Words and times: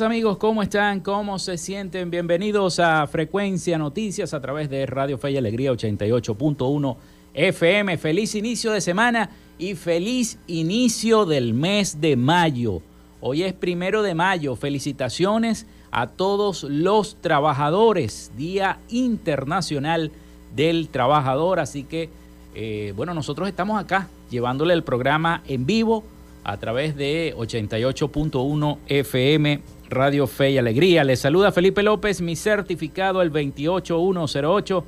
Amigos, 0.00 0.38
¿cómo 0.38 0.62
están? 0.62 1.00
¿Cómo 1.00 1.38
se 1.38 1.58
sienten? 1.58 2.10
Bienvenidos 2.10 2.78
a 2.78 3.06
Frecuencia 3.06 3.76
Noticias 3.76 4.32
a 4.32 4.40
través 4.40 4.70
de 4.70 4.86
Radio 4.86 5.18
Fe 5.18 5.32
y 5.32 5.36
Alegría 5.36 5.70
88.1 5.70 6.96
FM. 7.34 7.98
Feliz 7.98 8.34
inicio 8.34 8.72
de 8.72 8.80
semana 8.80 9.28
y 9.58 9.74
feliz 9.74 10.38
inicio 10.46 11.26
del 11.26 11.52
mes 11.52 12.00
de 12.00 12.16
mayo. 12.16 12.80
Hoy 13.20 13.42
es 13.42 13.52
primero 13.52 14.02
de 14.02 14.14
mayo. 14.14 14.56
Felicitaciones 14.56 15.66
a 15.90 16.06
todos 16.06 16.62
los 16.62 17.20
trabajadores. 17.20 18.32
Día 18.34 18.78
Internacional 18.88 20.10
del 20.56 20.88
Trabajador. 20.88 21.60
Así 21.60 21.84
que, 21.84 22.08
eh, 22.54 22.94
bueno, 22.96 23.12
nosotros 23.12 23.46
estamos 23.46 23.78
acá 23.78 24.08
llevándole 24.30 24.72
el 24.72 24.84
programa 24.84 25.42
en 25.46 25.66
vivo 25.66 26.02
a 26.44 26.56
través 26.56 26.96
de 26.96 27.34
88.1 27.36 28.78
FM 28.86 29.60
Radio 29.92 30.26
Fe 30.26 30.50
y 30.52 30.58
Alegría. 30.58 31.04
Les 31.04 31.20
saluda 31.20 31.52
Felipe 31.52 31.82
López, 31.82 32.22
mi 32.22 32.34
certificado 32.34 33.20
el 33.20 33.30
28108, 33.30 34.86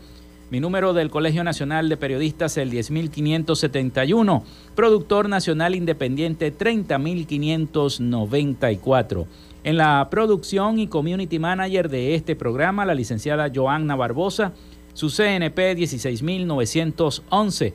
mi 0.50 0.60
número 0.60 0.94
del 0.94 1.10
Colegio 1.10 1.44
Nacional 1.44 1.90
de 1.90 1.98
Periodistas 1.98 2.56
el 2.56 2.70
10571, 2.70 4.42
productor 4.74 5.28
nacional 5.28 5.74
independiente 5.74 6.50
30594. 6.50 9.26
En 9.64 9.76
la 9.76 10.08
producción 10.10 10.78
y 10.78 10.86
community 10.86 11.38
manager 11.38 11.90
de 11.90 12.14
este 12.14 12.34
programa, 12.34 12.86
la 12.86 12.94
licenciada 12.94 13.52
Joanna 13.54 13.96
Barbosa, 13.96 14.54
su 14.94 15.10
CNP 15.10 15.74
16911 15.74 17.74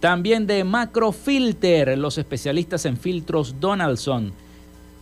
también 0.00 0.46
de 0.46 0.64
Macrofilter, 0.64 1.96
los 1.98 2.18
especialistas 2.18 2.84
en 2.84 2.96
filtros 2.96 3.56
Donaldson. 3.60 4.32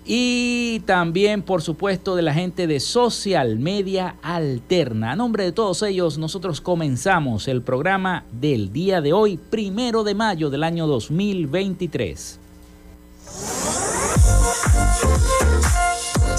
Y 0.08 0.80
también, 0.86 1.42
por 1.42 1.62
supuesto, 1.62 2.14
de 2.14 2.22
la 2.22 2.32
gente 2.32 2.68
de 2.68 2.78
Social 2.78 3.58
Media 3.58 4.16
Alterna. 4.22 5.12
A 5.12 5.16
nombre 5.16 5.42
de 5.42 5.50
todos 5.52 5.82
ellos, 5.82 6.16
nosotros 6.16 6.60
comenzamos 6.60 7.48
el 7.48 7.60
programa 7.60 8.24
del 8.30 8.72
día 8.72 9.00
de 9.00 9.12
hoy, 9.12 9.36
primero 9.36 10.04
de 10.04 10.14
mayo 10.14 10.48
del 10.48 10.62
año 10.62 10.86
2023. 10.86 12.38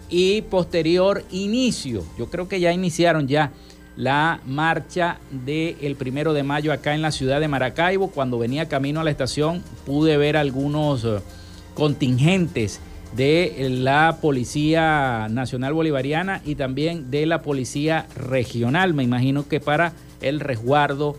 y 0.09 0.43
posterior 0.43 1.23
inicio. 1.31 2.05
Yo 2.15 2.29
creo 2.29 2.47
que 2.47 2.59
ya 2.59 2.71
iniciaron 2.71 3.27
ya 3.27 3.51
la 3.95 4.41
marcha 4.45 5.17
del 5.31 5.95
primero 5.95 6.33
de 6.33 6.43
mayo 6.43 6.71
acá 6.71 6.93
en 6.93 7.01
la 7.01 7.11
ciudad 7.11 7.39
de 7.39 7.47
Maracaibo. 7.47 8.11
Cuando 8.11 8.37
venía 8.37 8.69
camino 8.69 8.99
a 8.99 9.03
la 9.03 9.09
estación 9.09 9.63
pude 9.87 10.17
ver 10.17 10.37
algunos 10.37 11.03
eh, 11.03 11.17
contingentes 11.73 12.79
de 13.15 13.67
la 13.69 14.17
Policía 14.21 15.27
Nacional 15.29 15.73
Bolivariana 15.73 16.41
y 16.45 16.55
también 16.55 17.09
de 17.09 17.25
la 17.25 17.41
Policía 17.41 18.07
Regional, 18.15 18.93
me 18.93 19.03
imagino 19.03 19.47
que 19.47 19.59
para 19.59 19.93
el 20.21 20.39
resguardo 20.39 21.17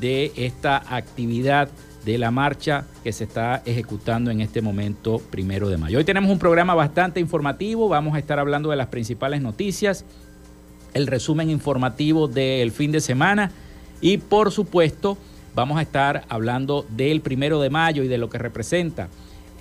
de 0.00 0.32
esta 0.36 0.76
actividad 0.76 1.68
de 2.04 2.18
la 2.18 2.30
marcha 2.30 2.86
que 3.04 3.12
se 3.12 3.24
está 3.24 3.62
ejecutando 3.66 4.30
en 4.30 4.40
este 4.40 4.62
momento 4.62 5.20
primero 5.30 5.68
de 5.68 5.76
mayo. 5.76 5.98
Hoy 5.98 6.04
tenemos 6.04 6.30
un 6.30 6.38
programa 6.38 6.74
bastante 6.74 7.20
informativo, 7.20 7.88
vamos 7.88 8.14
a 8.14 8.18
estar 8.18 8.38
hablando 8.38 8.70
de 8.70 8.76
las 8.76 8.86
principales 8.88 9.42
noticias, 9.42 10.04
el 10.94 11.06
resumen 11.06 11.50
informativo 11.50 12.26
del 12.26 12.72
fin 12.72 12.92
de 12.92 13.00
semana 13.00 13.52
y 14.00 14.18
por 14.18 14.50
supuesto 14.52 15.18
vamos 15.54 15.78
a 15.78 15.82
estar 15.82 16.24
hablando 16.28 16.86
del 16.88 17.20
primero 17.20 17.60
de 17.60 17.70
mayo 17.70 18.02
y 18.02 18.08
de 18.08 18.18
lo 18.18 18.30
que 18.30 18.38
representa 18.38 19.08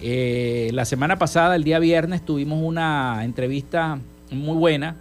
eh, 0.01 0.69
la 0.73 0.85
semana 0.85 1.17
pasada, 1.17 1.55
el 1.55 1.63
día 1.63 1.79
viernes, 1.79 2.23
tuvimos 2.23 2.61
una 2.61 3.23
entrevista 3.23 3.99
muy 4.31 4.55
buena 4.55 4.95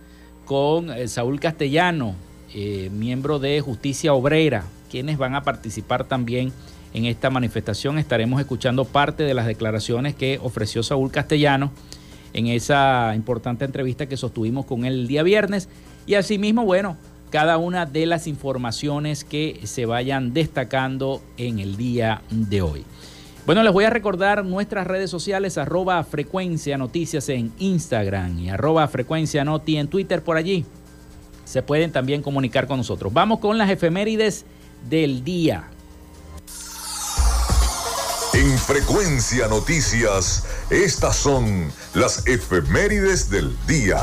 con 0.46 0.90
eh, 0.90 1.06
Saúl 1.08 1.38
Castellano, 1.38 2.14
eh, 2.54 2.88
miembro 2.92 3.38
de 3.38 3.60
Justicia 3.60 4.14
Obrera, 4.14 4.64
quienes 4.90 5.18
van 5.18 5.34
a 5.34 5.42
participar 5.42 6.04
también 6.04 6.52
en 6.94 7.04
esta 7.04 7.28
manifestación. 7.28 7.98
Estaremos 7.98 8.40
escuchando 8.40 8.86
parte 8.86 9.24
de 9.24 9.34
las 9.34 9.46
declaraciones 9.46 10.14
que 10.14 10.40
ofreció 10.42 10.82
Saúl 10.82 11.10
Castellano 11.10 11.72
en 12.32 12.46
esa 12.46 13.12
importante 13.14 13.64
entrevista 13.64 14.06
que 14.06 14.16
sostuvimos 14.16 14.64
con 14.64 14.84
él 14.84 15.00
el 15.00 15.08
día 15.08 15.22
viernes. 15.22 15.68
Y 16.06 16.14
asimismo, 16.14 16.64
bueno, 16.64 16.96
cada 17.30 17.58
una 17.58 17.84
de 17.84 18.06
las 18.06 18.26
informaciones 18.26 19.24
que 19.24 19.60
se 19.64 19.84
vayan 19.84 20.32
destacando 20.32 21.20
en 21.36 21.58
el 21.58 21.76
día 21.76 22.22
de 22.30 22.62
hoy. 22.62 22.84
Bueno, 23.46 23.62
les 23.62 23.72
voy 23.72 23.84
a 23.84 23.90
recordar 23.90 24.44
nuestras 24.44 24.88
redes 24.88 25.08
sociales, 25.08 25.56
arroba 25.56 26.02
frecuencia 26.02 26.76
noticias 26.76 27.28
en 27.28 27.52
Instagram 27.60 28.40
y 28.40 28.50
arroba 28.50 28.88
frecuencia 28.88 29.44
noti 29.44 29.76
en 29.76 29.86
Twitter 29.86 30.20
por 30.20 30.36
allí. 30.36 30.66
Se 31.44 31.62
pueden 31.62 31.92
también 31.92 32.22
comunicar 32.22 32.66
con 32.66 32.78
nosotros. 32.78 33.12
Vamos 33.12 33.38
con 33.38 33.56
las 33.56 33.70
efemérides 33.70 34.46
del 34.90 35.22
día. 35.22 35.68
En 38.34 38.58
frecuencia 38.58 39.46
noticias, 39.46 40.44
estas 40.68 41.14
son 41.14 41.70
las 41.94 42.26
efemérides 42.26 43.30
del 43.30 43.56
día. 43.68 44.00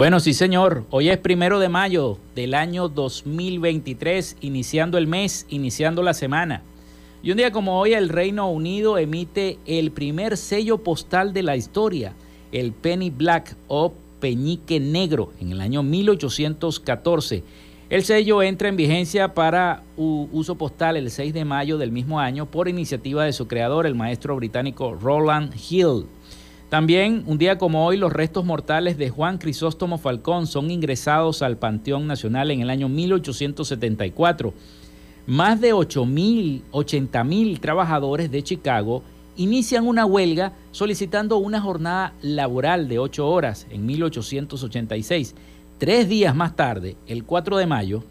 Bueno, 0.00 0.18
sí 0.18 0.32
señor, 0.32 0.86
hoy 0.88 1.10
es 1.10 1.18
primero 1.18 1.58
de 1.58 1.68
mayo 1.68 2.16
del 2.34 2.54
año 2.54 2.88
2023, 2.88 4.38
iniciando 4.40 4.96
el 4.96 5.06
mes, 5.06 5.44
iniciando 5.50 6.02
la 6.02 6.14
semana. 6.14 6.62
Y 7.22 7.32
un 7.32 7.36
día 7.36 7.52
como 7.52 7.78
hoy 7.78 7.92
el 7.92 8.08
Reino 8.08 8.48
Unido 8.50 8.96
emite 8.96 9.58
el 9.66 9.90
primer 9.90 10.38
sello 10.38 10.78
postal 10.78 11.34
de 11.34 11.42
la 11.42 11.54
historia, 11.54 12.14
el 12.50 12.72
Penny 12.72 13.10
Black 13.10 13.54
o 13.68 13.92
Peñique 14.20 14.80
Negro, 14.80 15.34
en 15.38 15.52
el 15.52 15.60
año 15.60 15.82
1814. 15.82 17.44
El 17.90 18.02
sello 18.02 18.42
entra 18.42 18.70
en 18.70 18.76
vigencia 18.76 19.34
para 19.34 19.82
uso 19.98 20.54
postal 20.54 20.96
el 20.96 21.10
6 21.10 21.34
de 21.34 21.44
mayo 21.44 21.76
del 21.76 21.92
mismo 21.92 22.20
año 22.20 22.46
por 22.46 22.70
iniciativa 22.70 23.26
de 23.26 23.34
su 23.34 23.46
creador, 23.46 23.84
el 23.84 23.94
maestro 23.94 24.34
británico 24.34 24.94
Roland 24.94 25.52
Hill. 25.68 26.06
También, 26.70 27.24
un 27.26 27.36
día 27.36 27.58
como 27.58 27.84
hoy, 27.84 27.96
los 27.96 28.12
restos 28.12 28.44
mortales 28.44 28.96
de 28.96 29.10
Juan 29.10 29.38
Crisóstomo 29.38 29.98
Falcón 29.98 30.46
son 30.46 30.70
ingresados 30.70 31.42
al 31.42 31.56
Panteón 31.56 32.06
Nacional 32.06 32.52
en 32.52 32.60
el 32.60 32.70
año 32.70 32.88
1874. 32.88 34.54
Más 35.26 35.60
de 35.60 35.72
80 35.72 37.24
mil 37.24 37.58
trabajadores 37.58 38.30
de 38.30 38.44
Chicago 38.44 39.02
inician 39.36 39.84
una 39.84 40.06
huelga 40.06 40.52
solicitando 40.70 41.38
una 41.38 41.60
jornada 41.60 42.12
laboral 42.22 42.88
de 42.88 43.00
8 43.00 43.28
horas 43.28 43.66
en 43.70 43.84
1886. 43.86 45.34
Tres 45.78 46.08
días 46.08 46.36
más 46.36 46.54
tarde, 46.54 46.96
el 47.08 47.24
4 47.24 47.56
de 47.56 47.66
mayo, 47.66 48.04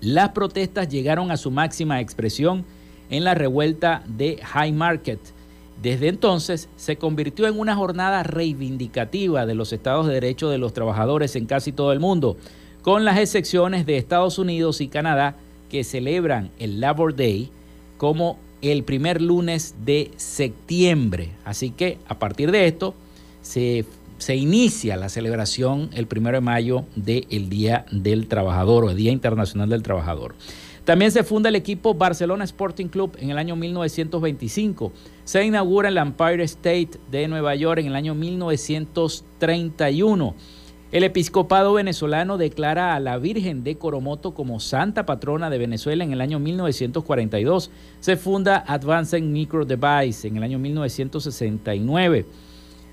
las 0.00 0.30
protestas 0.30 0.88
llegaron 0.88 1.30
a 1.30 1.36
su 1.36 1.50
máxima 1.50 2.00
expresión 2.00 2.64
en 3.10 3.22
la 3.22 3.34
revuelta 3.34 4.02
de 4.08 4.38
High 4.42 4.72
Market 4.72 5.35
desde 5.82 6.08
entonces 6.08 6.68
se 6.76 6.96
convirtió 6.96 7.46
en 7.46 7.58
una 7.58 7.76
jornada 7.76 8.22
reivindicativa 8.22 9.46
de 9.46 9.54
los 9.54 9.72
estados 9.72 10.06
de 10.06 10.14
derecho 10.14 10.48
de 10.48 10.58
los 10.58 10.72
trabajadores 10.72 11.36
en 11.36 11.46
casi 11.46 11.72
todo 11.72 11.92
el 11.92 12.00
mundo, 12.00 12.36
con 12.82 13.04
las 13.04 13.18
excepciones 13.18 13.84
de 13.86 13.96
Estados 13.96 14.38
Unidos 14.38 14.80
y 14.80 14.88
Canadá, 14.88 15.36
que 15.68 15.84
celebran 15.84 16.50
el 16.58 16.80
Labor 16.80 17.14
Day 17.14 17.50
como 17.98 18.38
el 18.62 18.84
primer 18.84 19.20
lunes 19.20 19.74
de 19.84 20.10
septiembre. 20.16 21.30
Así 21.44 21.70
que 21.70 21.98
a 22.08 22.18
partir 22.18 22.50
de 22.50 22.66
esto 22.66 22.94
se, 23.42 23.84
inicia 24.28 24.96
la 24.96 25.08
celebración 25.08 25.90
el 25.94 26.06
primero 26.06 26.38
de 26.38 26.40
mayo 26.40 26.84
del 26.94 27.48
Día 27.48 27.86
del 27.90 28.28
Trabajador 28.28 28.84
o 28.84 28.90
el 28.90 28.96
Día 28.96 29.12
Internacional 29.12 29.68
del 29.68 29.82
Trabajador. 29.82 30.34
También 30.86 31.10
se 31.10 31.24
funda 31.24 31.48
el 31.48 31.56
equipo 31.56 31.94
Barcelona 31.94 32.44
Sporting 32.44 32.86
Club 32.86 33.16
en 33.18 33.30
el 33.30 33.38
año 33.38 33.56
1925. 33.56 34.92
Se 35.24 35.44
inaugura 35.44 35.88
el 35.88 35.98
Empire 35.98 36.44
State 36.44 36.90
de 37.10 37.26
Nueva 37.26 37.56
York 37.56 37.80
en 37.80 37.86
el 37.86 37.96
año 37.96 38.14
1931. 38.14 40.34
El 40.92 41.02
episcopado 41.02 41.72
venezolano 41.72 42.38
declara 42.38 42.94
a 42.94 43.00
la 43.00 43.18
Virgen 43.18 43.64
de 43.64 43.76
Coromoto 43.76 44.32
como 44.32 44.60
santa 44.60 45.04
patrona 45.04 45.50
de 45.50 45.58
Venezuela 45.58 46.04
en 46.04 46.12
el 46.12 46.20
año 46.20 46.38
1942. 46.38 47.72
Se 47.98 48.16
funda 48.16 48.62
Advanced 48.64 49.22
Micro 49.22 49.64
Device 49.64 50.28
en 50.28 50.36
el 50.36 50.44
año 50.44 50.60
1969. 50.60 52.26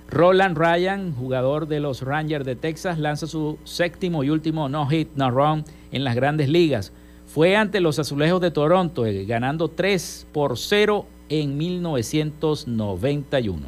Roland 0.10 0.58
Ryan, 0.58 1.14
jugador 1.14 1.68
de 1.68 1.80
los 1.80 2.02
Rangers 2.02 2.44
de 2.44 2.56
Texas, 2.56 2.98
lanza 2.98 3.28
su 3.28 3.60
séptimo 3.66 4.24
y 4.24 4.32
último 4.32 4.68
no 4.68 4.88
hit, 4.88 5.10
no 5.14 5.30
run 5.30 5.64
en 5.92 6.04
las 6.04 6.16
grandes 6.16 6.50
ligas. 6.50 6.92
Fue 7.34 7.56
ante 7.56 7.80
los 7.80 7.98
Azulejos 7.98 8.42
de 8.42 8.52
Toronto, 8.52 9.08
eh, 9.08 9.26
ganando 9.26 9.68
3 9.68 10.28
por 10.32 10.56
0 10.56 11.08
en 11.30 11.58
1991. 11.58 13.66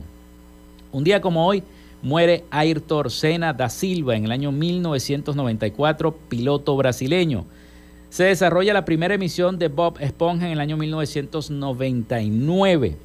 Un 0.92 1.04
día 1.04 1.20
como 1.20 1.48
hoy, 1.48 1.64
muere 2.04 2.44
Ayrton 2.52 3.10
Senna 3.10 3.54
da 3.54 3.70
Silva 3.70 4.16
en 4.16 4.26
el 4.26 4.32
año 4.32 4.52
1994, 4.52 6.16
piloto 6.30 6.78
brasileño. 6.78 7.46
Se 8.10 8.26
desarrolla 8.26 8.72
la 8.72 8.86
primera 8.86 9.16
emisión 9.16 9.58
de 9.58 9.70
Bob 9.70 9.98
Esponja 10.00 10.46
en 10.46 10.52
el 10.52 10.60
año 10.60 10.78
1999. 10.78 12.98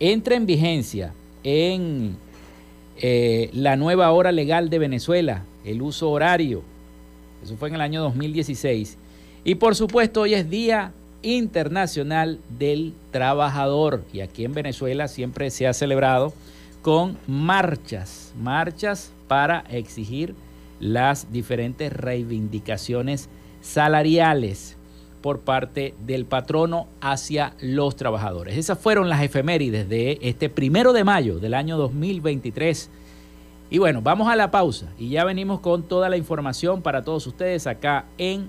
Entra 0.00 0.34
en 0.34 0.44
vigencia 0.44 1.14
en 1.44 2.16
eh, 2.96 3.48
la 3.52 3.76
nueva 3.76 4.10
hora 4.10 4.32
legal 4.32 4.70
de 4.70 4.80
Venezuela, 4.80 5.44
el 5.64 5.82
uso 5.82 6.10
horario. 6.10 6.64
Eso 7.44 7.56
fue 7.56 7.68
en 7.68 7.76
el 7.76 7.80
año 7.80 8.02
2016. 8.02 8.98
Y 9.42 9.54
por 9.54 9.74
supuesto, 9.74 10.22
hoy 10.22 10.34
es 10.34 10.50
Día 10.50 10.92
Internacional 11.22 12.40
del 12.58 12.92
Trabajador. 13.10 14.02
Y 14.12 14.20
aquí 14.20 14.44
en 14.44 14.52
Venezuela 14.52 15.08
siempre 15.08 15.50
se 15.50 15.66
ha 15.66 15.72
celebrado 15.72 16.34
con 16.82 17.16
marchas, 17.26 18.32
marchas 18.38 19.12
para 19.28 19.60
exigir 19.70 20.34
las 20.78 21.32
diferentes 21.32 21.92
reivindicaciones 21.92 23.28
salariales 23.60 24.76
por 25.22 25.40
parte 25.40 25.94
del 26.06 26.24
patrono 26.24 26.86
hacia 27.00 27.54
los 27.60 27.96
trabajadores. 27.96 28.56
Esas 28.56 28.78
fueron 28.78 29.08
las 29.08 29.22
efemérides 29.22 29.88
de 29.88 30.18
este 30.22 30.48
primero 30.48 30.92
de 30.92 31.04
mayo 31.04 31.38
del 31.38 31.54
año 31.54 31.76
2023. 31.76 32.90
Y 33.70 33.78
bueno, 33.78 34.00
vamos 34.02 34.28
a 34.28 34.36
la 34.36 34.50
pausa 34.50 34.86
y 34.98 35.10
ya 35.10 35.24
venimos 35.24 35.60
con 35.60 35.82
toda 35.82 36.08
la 36.08 36.16
información 36.16 36.82
para 36.82 37.02
todos 37.02 37.26
ustedes 37.26 37.66
acá 37.66 38.06
en 38.16 38.48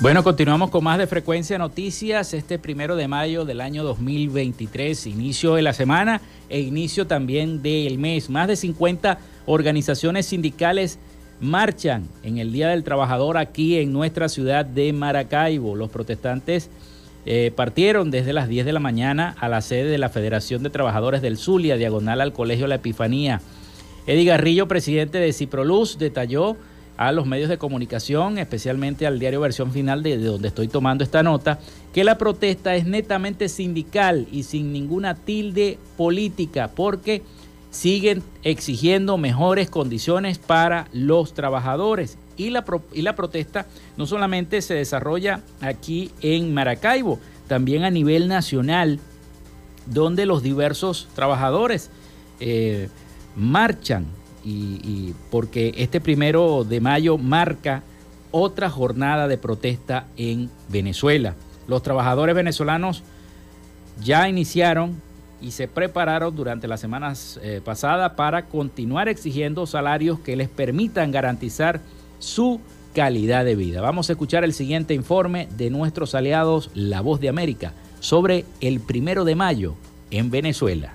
Bueno, 0.00 0.24
continuamos 0.24 0.70
con 0.70 0.82
más 0.82 0.96
de 0.96 1.06
Frecuencia 1.06 1.58
Noticias 1.58 2.32
este 2.32 2.58
primero 2.58 2.96
de 2.96 3.06
mayo 3.06 3.44
del 3.44 3.60
año 3.60 3.84
2023, 3.84 5.06
inicio 5.06 5.56
de 5.56 5.60
la 5.60 5.74
semana 5.74 6.22
e 6.48 6.60
inicio 6.60 7.06
también 7.06 7.60
del 7.60 7.98
mes. 7.98 8.30
Más 8.30 8.48
de 8.48 8.56
50 8.56 9.18
organizaciones 9.44 10.24
sindicales 10.24 10.98
marchan 11.38 12.08
en 12.22 12.38
el 12.38 12.50
Día 12.50 12.70
del 12.70 12.82
Trabajador 12.82 13.36
aquí 13.36 13.76
en 13.76 13.92
nuestra 13.92 14.30
ciudad 14.30 14.64
de 14.64 14.90
Maracaibo. 14.94 15.76
Los 15.76 15.90
protestantes 15.90 16.70
eh, 17.26 17.52
partieron 17.54 18.10
desde 18.10 18.32
las 18.32 18.48
10 18.48 18.64
de 18.64 18.72
la 18.72 18.80
mañana 18.80 19.36
a 19.38 19.50
la 19.50 19.60
sede 19.60 19.90
de 19.90 19.98
la 19.98 20.08
Federación 20.08 20.62
de 20.62 20.70
Trabajadores 20.70 21.20
del 21.20 21.36
Zulia, 21.36 21.76
diagonal 21.76 22.22
al 22.22 22.32
Colegio 22.32 22.66
La 22.68 22.76
Epifanía. 22.76 23.42
Eddie 24.06 24.24
Garrillo, 24.24 24.66
presidente 24.66 25.18
de 25.18 25.34
Ciproluz, 25.34 25.98
detalló 25.98 26.56
a 27.00 27.12
los 27.12 27.24
medios 27.24 27.48
de 27.48 27.56
comunicación, 27.56 28.36
especialmente 28.36 29.06
al 29.06 29.18
diario 29.18 29.40
Versión 29.40 29.72
Final 29.72 30.02
de, 30.02 30.18
donde 30.18 30.48
estoy 30.48 30.68
tomando 30.68 31.02
esta 31.02 31.22
nota, 31.22 31.58
que 31.94 32.04
la 32.04 32.18
protesta 32.18 32.76
es 32.76 32.84
netamente 32.84 33.48
sindical 33.48 34.28
y 34.30 34.42
sin 34.42 34.70
ninguna 34.70 35.14
tilde 35.14 35.78
política, 35.96 36.70
porque 36.76 37.22
siguen 37.70 38.22
exigiendo 38.42 39.16
mejores 39.16 39.70
condiciones 39.70 40.36
para 40.36 40.88
los 40.92 41.32
trabajadores. 41.32 42.18
Y 42.36 42.50
la, 42.50 42.66
y 42.92 43.00
la 43.00 43.16
protesta 43.16 43.66
no 43.96 44.06
solamente 44.06 44.60
se 44.60 44.74
desarrolla 44.74 45.40
aquí 45.62 46.10
en 46.20 46.52
Maracaibo, 46.52 47.18
también 47.48 47.84
a 47.84 47.90
nivel 47.90 48.28
nacional, 48.28 49.00
donde 49.86 50.26
los 50.26 50.42
diversos 50.42 51.08
trabajadores 51.14 51.88
eh, 52.40 52.90
marchan 53.36 54.04
y, 54.44 55.14
porque 55.30 55.74
este 55.76 56.00
primero 56.00 56.64
de 56.64 56.80
mayo 56.80 57.18
marca 57.18 57.82
otra 58.30 58.70
jornada 58.70 59.28
de 59.28 59.38
protesta 59.38 60.06
en 60.16 60.50
Venezuela. 60.68 61.34
Los 61.66 61.82
trabajadores 61.82 62.34
venezolanos 62.34 63.02
ya 64.02 64.28
iniciaron 64.28 65.00
y 65.40 65.52
se 65.52 65.68
prepararon 65.68 66.34
durante 66.34 66.68
las 66.68 66.80
semanas 66.80 67.40
eh, 67.42 67.60
pasadas 67.64 68.12
para 68.12 68.46
continuar 68.46 69.08
exigiendo 69.08 69.66
salarios 69.66 70.20
que 70.20 70.36
les 70.36 70.48
permitan 70.48 71.10
garantizar 71.10 71.80
su 72.18 72.60
calidad 72.94 73.44
de 73.44 73.56
vida. 73.56 73.80
Vamos 73.80 74.08
a 74.08 74.12
escuchar 74.12 74.44
el 74.44 74.52
siguiente 74.52 74.94
informe 74.94 75.48
de 75.56 75.70
nuestros 75.70 76.14
aliados 76.14 76.70
La 76.74 77.00
Voz 77.00 77.20
de 77.20 77.28
América 77.28 77.72
sobre 78.00 78.44
el 78.60 78.80
primero 78.80 79.24
de 79.24 79.34
mayo 79.34 79.74
en 80.10 80.30
Venezuela. 80.30 80.94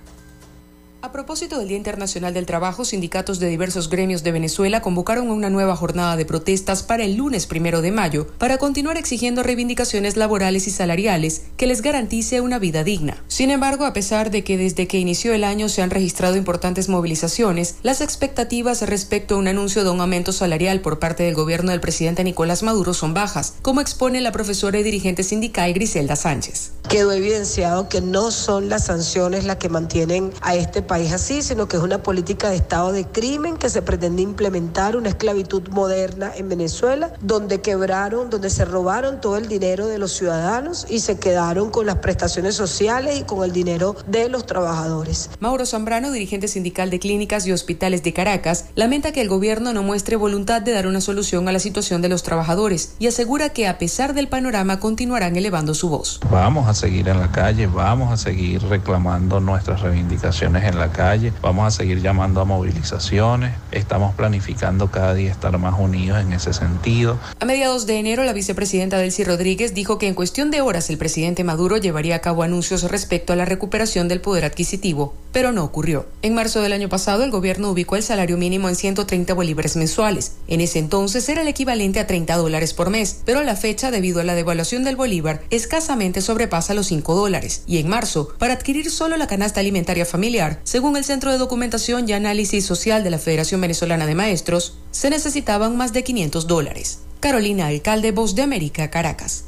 A 1.06 1.12
propósito 1.12 1.60
del 1.60 1.68
Día 1.68 1.78
Internacional 1.78 2.34
del 2.34 2.48
Trabajo, 2.48 2.84
sindicatos 2.84 3.38
de 3.38 3.48
diversos 3.48 3.92
gremios 3.92 4.24
de 4.24 4.32
Venezuela 4.32 4.82
convocaron 4.82 5.30
una 5.30 5.52
nueva 5.52 5.76
jornada 5.76 6.18
de 6.18 6.26
protestas 6.26 6.82
para 6.82 7.04
el 7.04 7.14
lunes 7.14 7.46
primero 7.46 7.84
de 7.84 7.92
mayo 7.92 8.26
para 8.40 8.58
continuar 8.58 8.98
exigiendo 8.98 9.44
reivindicaciones 9.44 10.18
laborales 10.18 10.66
y 10.66 10.72
salariales 10.72 11.44
que 11.58 11.68
les 11.68 11.84
garantice 11.84 12.42
una 12.42 12.58
vida 12.58 12.84
digna. 12.84 13.24
Sin 13.28 13.52
embargo, 13.52 13.86
a 13.86 13.94
pesar 13.94 14.32
de 14.32 14.44
que 14.44 14.58
desde 14.58 14.88
que 14.88 14.98
inició 14.98 15.36
el 15.36 15.44
año 15.44 15.70
se 15.70 15.84
han 15.84 15.92
registrado 15.92 16.38
importantes 16.38 16.90
movilizaciones, 16.90 17.76
las 17.84 18.02
expectativas 18.02 18.82
respecto 18.82 19.36
a 19.36 19.38
un 19.38 19.48
anuncio 19.48 19.84
de 19.84 19.92
un 19.92 20.02
aumento 20.02 20.32
salarial 20.32 20.82
por 20.82 20.98
parte 20.98 21.22
del 21.22 21.36
gobierno 21.36 21.70
del 21.70 21.82
presidente 21.82 22.24
Nicolás 22.24 22.64
Maduro 22.64 22.96
son 22.96 23.14
bajas, 23.14 23.54
como 23.62 23.80
expone 23.80 24.22
la 24.22 24.32
profesora 24.32 24.80
y 24.80 24.84
dirigente 24.84 25.22
sindical 25.22 25.72
Griselda 25.72 26.16
Sánchez. 26.16 26.72
Quedó 26.90 27.12
evidenciado 27.12 27.90
que 27.90 28.02
no 28.02 28.32
son 28.32 28.70
las 28.70 28.86
sanciones 28.86 29.44
las 29.44 29.58
que 29.58 29.70
mantienen 29.70 30.32
a 30.42 30.56
este 30.56 30.82
país 30.82 30.95
país 30.96 31.12
así, 31.12 31.42
sino 31.42 31.68
que 31.68 31.76
es 31.76 31.84
una 31.84 32.02
política 32.02 32.50
de 32.50 32.56
Estado 32.56 32.94
de 32.94 33.04
crimen 33.04 33.58
que 33.58 33.70
se 33.70 33.82
pretende 33.82 34.22
implementar 34.22 34.96
una 34.96 35.10
esclavitud 35.10 35.68
moderna 35.68 36.32
en 36.38 36.48
Venezuela, 36.48 37.12
donde 37.20 37.60
quebraron, 37.60 38.30
donde 38.30 38.50
se 38.50 38.64
robaron 38.64 39.20
todo 39.20 39.36
el 39.36 39.50
dinero 39.50 39.88
de 39.88 39.98
los 39.98 40.14
ciudadanos 40.14 40.88
y 40.90 41.02
se 41.02 41.20
quedaron 41.20 41.70
con 41.70 41.86
las 41.86 41.98
prestaciones 41.98 42.56
sociales 42.56 43.20
y 43.20 43.24
con 43.24 43.44
el 43.44 43.52
dinero 43.52 43.98
de 44.08 44.30
los 44.30 44.46
trabajadores. 44.46 45.30
Mauro 45.42 45.66
Zambrano, 45.66 46.14
dirigente 46.14 46.48
sindical 46.48 46.90
de 46.90 47.00
clínicas 47.00 47.46
y 47.46 47.52
hospitales 47.52 48.02
de 48.02 48.14
Caracas, 48.14 48.68
lamenta 48.76 49.12
que 49.12 49.20
el 49.20 49.28
gobierno 49.28 49.74
no 49.74 49.84
muestre 49.84 50.16
voluntad 50.16 50.62
de 50.62 50.72
dar 50.72 50.88
una 50.88 51.02
solución 51.02 51.50
a 51.50 51.52
la 51.52 51.60
situación 51.60 52.02
de 52.02 52.08
los 52.08 52.24
trabajadores 52.24 52.96
y 53.00 53.08
asegura 53.08 53.50
que 53.50 53.68
a 53.68 53.78
pesar 53.80 54.14
del 54.14 54.30
panorama 54.30 54.80
continuarán 54.80 55.36
elevando 55.36 55.74
su 55.74 55.90
voz. 55.90 56.22
Vamos 56.32 56.70
a 56.70 56.74
seguir 56.74 57.10
en 57.10 57.20
la 57.20 57.34
calle, 57.34 57.68
vamos 57.68 58.14
a 58.14 58.16
seguir 58.16 58.64
reclamando 58.64 59.42
nuestras 59.42 59.82
reivindicaciones 59.82 60.64
en 60.64 60.80
la 60.80 60.85
calle. 60.92 61.34
Vamos 61.42 61.68
a 61.68 61.72
seguir 61.72 62.02
llamando 62.02 62.42
a 62.42 62.46
movilizaciones. 62.46 63.54
Estamos 63.72 64.16
planificando 64.16 64.92
cada 64.92 65.14
día 65.14 65.32
estar 65.32 65.58
más 65.58 65.80
unidos 65.80 66.22
en 66.22 66.34
ese 66.34 66.54
sentido. 66.54 67.18
A 67.40 67.46
mediados 67.46 67.86
de 67.86 68.00
enero, 68.00 68.24
la 68.24 68.34
vicepresidenta 68.34 68.98
Delcy 68.98 69.24
Rodríguez 69.24 69.74
dijo 69.74 69.98
que 69.98 70.08
en 70.08 70.16
cuestión 70.16 70.52
de 70.52 70.62
horas 70.62 70.90
el 70.90 70.98
presidente 70.98 71.44
Maduro 71.44 71.78
llevaría 71.78 72.16
a 72.16 72.20
cabo 72.20 72.44
anuncios 72.44 72.84
respecto 72.84 73.34
a 73.34 73.36
la 73.36 73.46
recuperación 73.46 74.08
del 74.08 74.22
poder 74.22 74.46
adquisitivo, 74.46 75.14
pero 75.32 75.52
no 75.52 75.64
ocurrió. 75.64 76.06
En 76.22 76.34
marzo 76.34 76.62
del 76.62 76.74
año 76.74 76.90
pasado, 76.90 77.24
el 77.24 77.32
gobierno 77.32 77.70
ubicó 77.70 77.96
el 77.96 78.04
salario 78.04 78.38
mínimo 78.38 78.70
en 78.70 78.76
130 78.76 79.34
bolívares 79.34 79.76
mensuales. 79.76 80.34
En 80.48 80.62
ese 80.62 80.80
entonces 80.80 81.28
era 81.30 81.42
el 81.42 81.48
equivalente 81.48 82.00
a 82.00 82.08
30 82.08 82.36
dólares 82.38 82.74
por 82.74 82.90
mes, 82.90 83.22
pero 83.26 83.40
a 83.40 83.44
la 83.44 83.56
fecha, 83.56 83.92
debido 83.92 84.22
a 84.22 84.24
la 84.24 84.36
devaluación 84.36 84.84
del 84.84 84.96
bolívar, 84.96 85.42
escasamente 85.50 86.22
sobrepasa 86.22 86.74
los 86.74 86.88
5 86.88 87.16
dólares. 87.16 87.64
Y 87.68 87.78
en 87.80 87.88
marzo, 87.88 88.30
para 88.38 88.54
adquirir 88.54 88.90
solo 88.92 89.18
la 89.18 89.28
canasta 89.28 89.60
alimentaria 89.60 90.06
familiar, 90.06 90.60
según 90.66 90.98
el 90.98 91.06
Centro 91.06 91.32
de 91.32 91.38
Documentación 91.38 92.10
y 92.10 92.14
Análisis 92.14 92.66
Social 92.66 93.04
de 93.04 93.12
la 93.12 93.20
Federación 93.20 93.62
Venezolana 93.62 94.08
de 94.08 94.16
Maestros, 94.16 94.74
se 94.90 95.12
necesitaban 95.12 95.78
más 95.78 95.94
de 95.94 96.04
500 96.04 96.48
dólares. 96.48 97.00
Carolina 97.20 97.68
Alcalde, 97.68 98.12
Voz 98.12 98.34
de 98.34 98.42
América, 98.42 98.90
Caracas. 98.90 99.46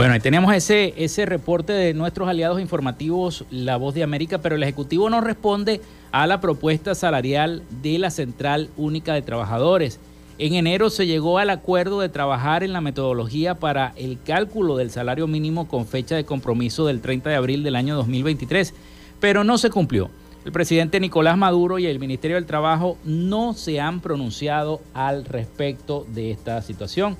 Bueno, 0.00 0.14
ahí 0.14 0.20
tenemos 0.20 0.54
ese, 0.54 0.94
ese 0.96 1.26
reporte 1.26 1.74
de 1.74 1.92
nuestros 1.92 2.26
aliados 2.26 2.58
informativos, 2.58 3.44
La 3.50 3.76
Voz 3.76 3.92
de 3.92 4.02
América, 4.02 4.38
pero 4.38 4.56
el 4.56 4.62
Ejecutivo 4.62 5.10
no 5.10 5.20
responde 5.20 5.82
a 6.10 6.26
la 6.26 6.40
propuesta 6.40 6.94
salarial 6.94 7.64
de 7.82 7.98
la 7.98 8.10
Central 8.10 8.70
Única 8.78 9.12
de 9.12 9.20
Trabajadores. 9.20 10.00
En 10.38 10.54
enero 10.54 10.88
se 10.88 11.06
llegó 11.06 11.36
al 11.36 11.50
acuerdo 11.50 12.00
de 12.00 12.08
trabajar 12.08 12.64
en 12.64 12.72
la 12.72 12.80
metodología 12.80 13.56
para 13.56 13.92
el 13.96 14.18
cálculo 14.24 14.78
del 14.78 14.90
salario 14.90 15.26
mínimo 15.26 15.68
con 15.68 15.86
fecha 15.86 16.16
de 16.16 16.24
compromiso 16.24 16.86
del 16.86 17.02
30 17.02 17.28
de 17.28 17.36
abril 17.36 17.62
del 17.62 17.76
año 17.76 17.94
2023, 17.96 18.72
pero 19.20 19.44
no 19.44 19.58
se 19.58 19.68
cumplió. 19.68 20.08
El 20.46 20.52
presidente 20.52 20.98
Nicolás 20.98 21.36
Maduro 21.36 21.78
y 21.78 21.84
el 21.84 21.98
Ministerio 21.98 22.38
del 22.38 22.46
Trabajo 22.46 22.96
no 23.04 23.52
se 23.52 23.80
han 23.80 24.00
pronunciado 24.00 24.80
al 24.94 25.26
respecto 25.26 26.06
de 26.08 26.30
esta 26.30 26.62
situación. 26.62 27.18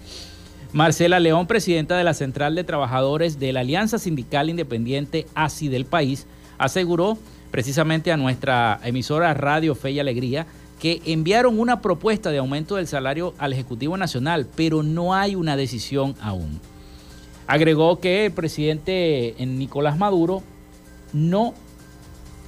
Marcela 0.73 1.19
León, 1.19 1.49
presidenta 1.49 1.97
de 1.97 2.05
la 2.05 2.15
Central 2.15 2.55
de 2.55 2.63
Trabajadores 2.63 3.41
de 3.41 3.53
la 3.53 3.61
Alianza 3.61 3.99
Sindical 3.99 4.49
Independiente 4.51 5.27
ASI 5.35 5.69
del 5.69 5.85
país, 5.85 6.29
aseguró 6.59 7.19
precisamente 7.51 8.13
a 8.13 8.17
nuestra 8.17 8.79
emisora 8.85 9.35
Radio 9.35 9.75
Fe 9.75 9.91
y 9.91 9.99
Alegría 9.99 10.47
que 10.79 11.03
enviaron 11.07 11.59
una 11.59 11.81
propuesta 11.83 12.31
de 12.31 12.39
aumento 12.39 12.77
del 12.77 12.87
salario 12.87 13.35
al 13.39 13.53
Ejecutivo 13.53 13.97
Nacional, 13.97 14.47
pero 14.55 14.85
no 14.85 15.13
hay 15.13 15.35
una 15.35 15.57
decisión 15.57 16.15
aún. 16.23 16.61
Agregó 17.49 17.99
que 17.99 18.27
el 18.27 18.33
presidente 18.33 19.35
Nicolás 19.41 19.99
Maduro 19.99 20.41
no 21.13 21.53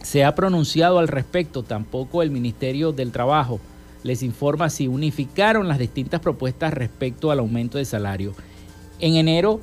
se 0.00 0.25
ha 0.25 0.37
pronunciado 0.37 1.00
al 1.00 1.09
respecto, 1.09 1.64
tampoco 1.64 2.23
el 2.23 2.31
Ministerio 2.31 2.93
del 2.93 3.11
Trabajo 3.11 3.61
les 4.02 4.23
informa 4.23 4.71
si 4.71 4.88
unificaron 4.88 5.68
las 5.68 5.78
distintas 5.78 6.21
propuestas 6.21 6.75
respecto 6.75 7.30
al 7.30 7.38
aumento 7.38 7.78
de 7.78 7.85
salario. 7.85 8.35
En 8.99 9.16
enero, 9.16 9.61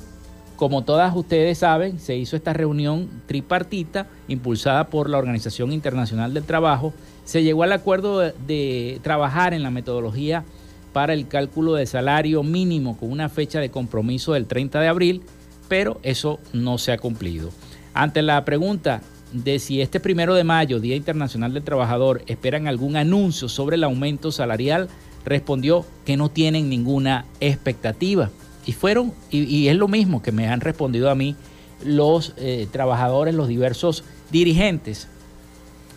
como 0.56 0.84
todas 0.84 1.16
ustedes 1.16 1.56
saben, 1.56 1.98
se 1.98 2.16
hizo 2.16 2.36
esta 2.36 2.52
reunión 2.52 3.08
tripartita 3.26 4.08
impulsada 4.28 4.88
por 4.88 5.08
la 5.08 5.16
Organización 5.16 5.72
Internacional 5.72 6.34
del 6.34 6.44
Trabajo. 6.44 6.92
Se 7.24 7.42
llegó 7.42 7.62
al 7.62 7.72
acuerdo 7.72 8.18
de, 8.18 9.00
trabajar 9.02 9.54
en 9.54 9.62
la 9.62 9.70
metodología 9.70 10.44
para 10.92 11.14
el 11.14 11.28
cálculo 11.28 11.74
de 11.74 11.86
salario 11.86 12.42
mínimo 12.42 12.98
con 12.98 13.10
una 13.10 13.28
fecha 13.28 13.60
de 13.60 13.70
compromiso 13.70 14.34
del 14.34 14.46
30 14.46 14.80
de 14.80 14.88
abril, 14.88 15.22
pero 15.68 15.98
eso 16.02 16.40
no 16.52 16.76
se 16.76 16.92
ha 16.92 16.98
cumplido. 16.98 17.50
Ante 17.94 18.20
la 18.20 18.44
pregunta 18.44 19.00
de 19.32 19.58
si 19.58 19.80
este 19.80 20.00
primero 20.00 20.34
de 20.34 20.44
mayo, 20.44 20.80
Día 20.80 20.96
Internacional 20.96 21.54
del 21.54 21.62
Trabajador, 21.62 22.22
esperan 22.26 22.66
algún 22.66 22.96
anuncio 22.96 23.48
sobre 23.48 23.76
el 23.76 23.84
aumento 23.84 24.32
salarial, 24.32 24.88
respondió 25.24 25.84
que 26.04 26.16
no 26.16 26.30
tienen 26.30 26.68
ninguna 26.68 27.26
expectativa. 27.40 28.30
Y 28.66 28.72
fueron, 28.72 29.12
y, 29.30 29.68
es 29.68 29.76
lo 29.76 29.88
mismo 29.88 30.22
que 30.22 30.32
me 30.32 30.48
han 30.48 30.60
respondido 30.60 31.10
a 31.10 31.14
mí 31.14 31.36
los 31.84 32.34
eh, 32.36 32.68
trabajadores, 32.70 33.34
los 33.34 33.48
diversos 33.48 34.04
dirigentes 34.30 35.08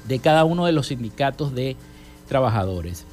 de 0.08 0.20
cada 0.20 0.44
uno 0.44 0.66
de 0.66 0.72
los 0.72 0.88
sindicatos 0.88 1.54
de 1.54 1.76
trabajadores. 2.28 3.06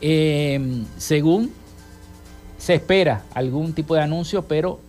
Em, 0.00 0.84
según 0.98 1.50
se 2.58 2.74
espera 2.74 3.24
algún 3.34 3.72
tipo 3.72 3.94
de 3.94 4.02
anuncio, 4.02 4.42
pero 4.42 4.80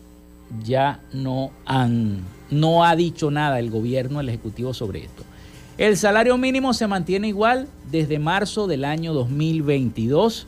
ya 0.64 1.00
no 1.14 1.52
han 1.66 2.22
no 2.50 2.84
ha 2.84 2.96
dicho 2.96 3.32
nada 3.32 3.60
el 3.60 3.70
gobierno, 3.70 4.20
el 4.20 4.30
Ejecutivo 4.30 4.74
sobre 4.74 5.04
esto. 5.04 5.24
El 5.78 5.96
salario 5.96 6.38
mínimo 6.38 6.74
se 6.74 6.88
mantiene 6.88 7.28
igual 7.28 7.68
desde 7.92 8.18
marzo 8.18 8.68
del 8.68 8.84
año 8.84 9.14
2022. 9.14 10.48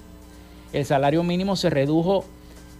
El 0.73 0.85
salario 0.85 1.23
mínimo 1.23 1.55
se 1.55 1.69
redujo 1.69 2.25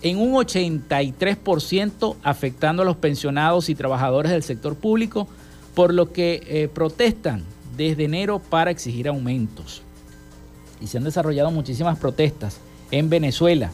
en 0.01 0.17
un 0.17 0.33
83% 0.33 2.15
afectando 2.23 2.81
a 2.81 2.85
los 2.85 2.97
pensionados 2.97 3.69
y 3.69 3.75
trabajadores 3.75 4.31
del 4.31 4.43
sector 4.43 4.75
público, 4.75 5.27
por 5.75 5.93
lo 5.93 6.11
que 6.11 6.41
eh, 6.47 6.69
protestan 6.73 7.43
desde 7.77 8.05
enero 8.05 8.39
para 8.39 8.71
exigir 8.71 9.07
aumentos. 9.07 9.83
Y 10.81 10.87
se 10.87 10.97
han 10.97 11.03
desarrollado 11.03 11.51
muchísimas 11.51 11.99
protestas 11.99 12.59
en 12.91 13.09
Venezuela. 13.09 13.71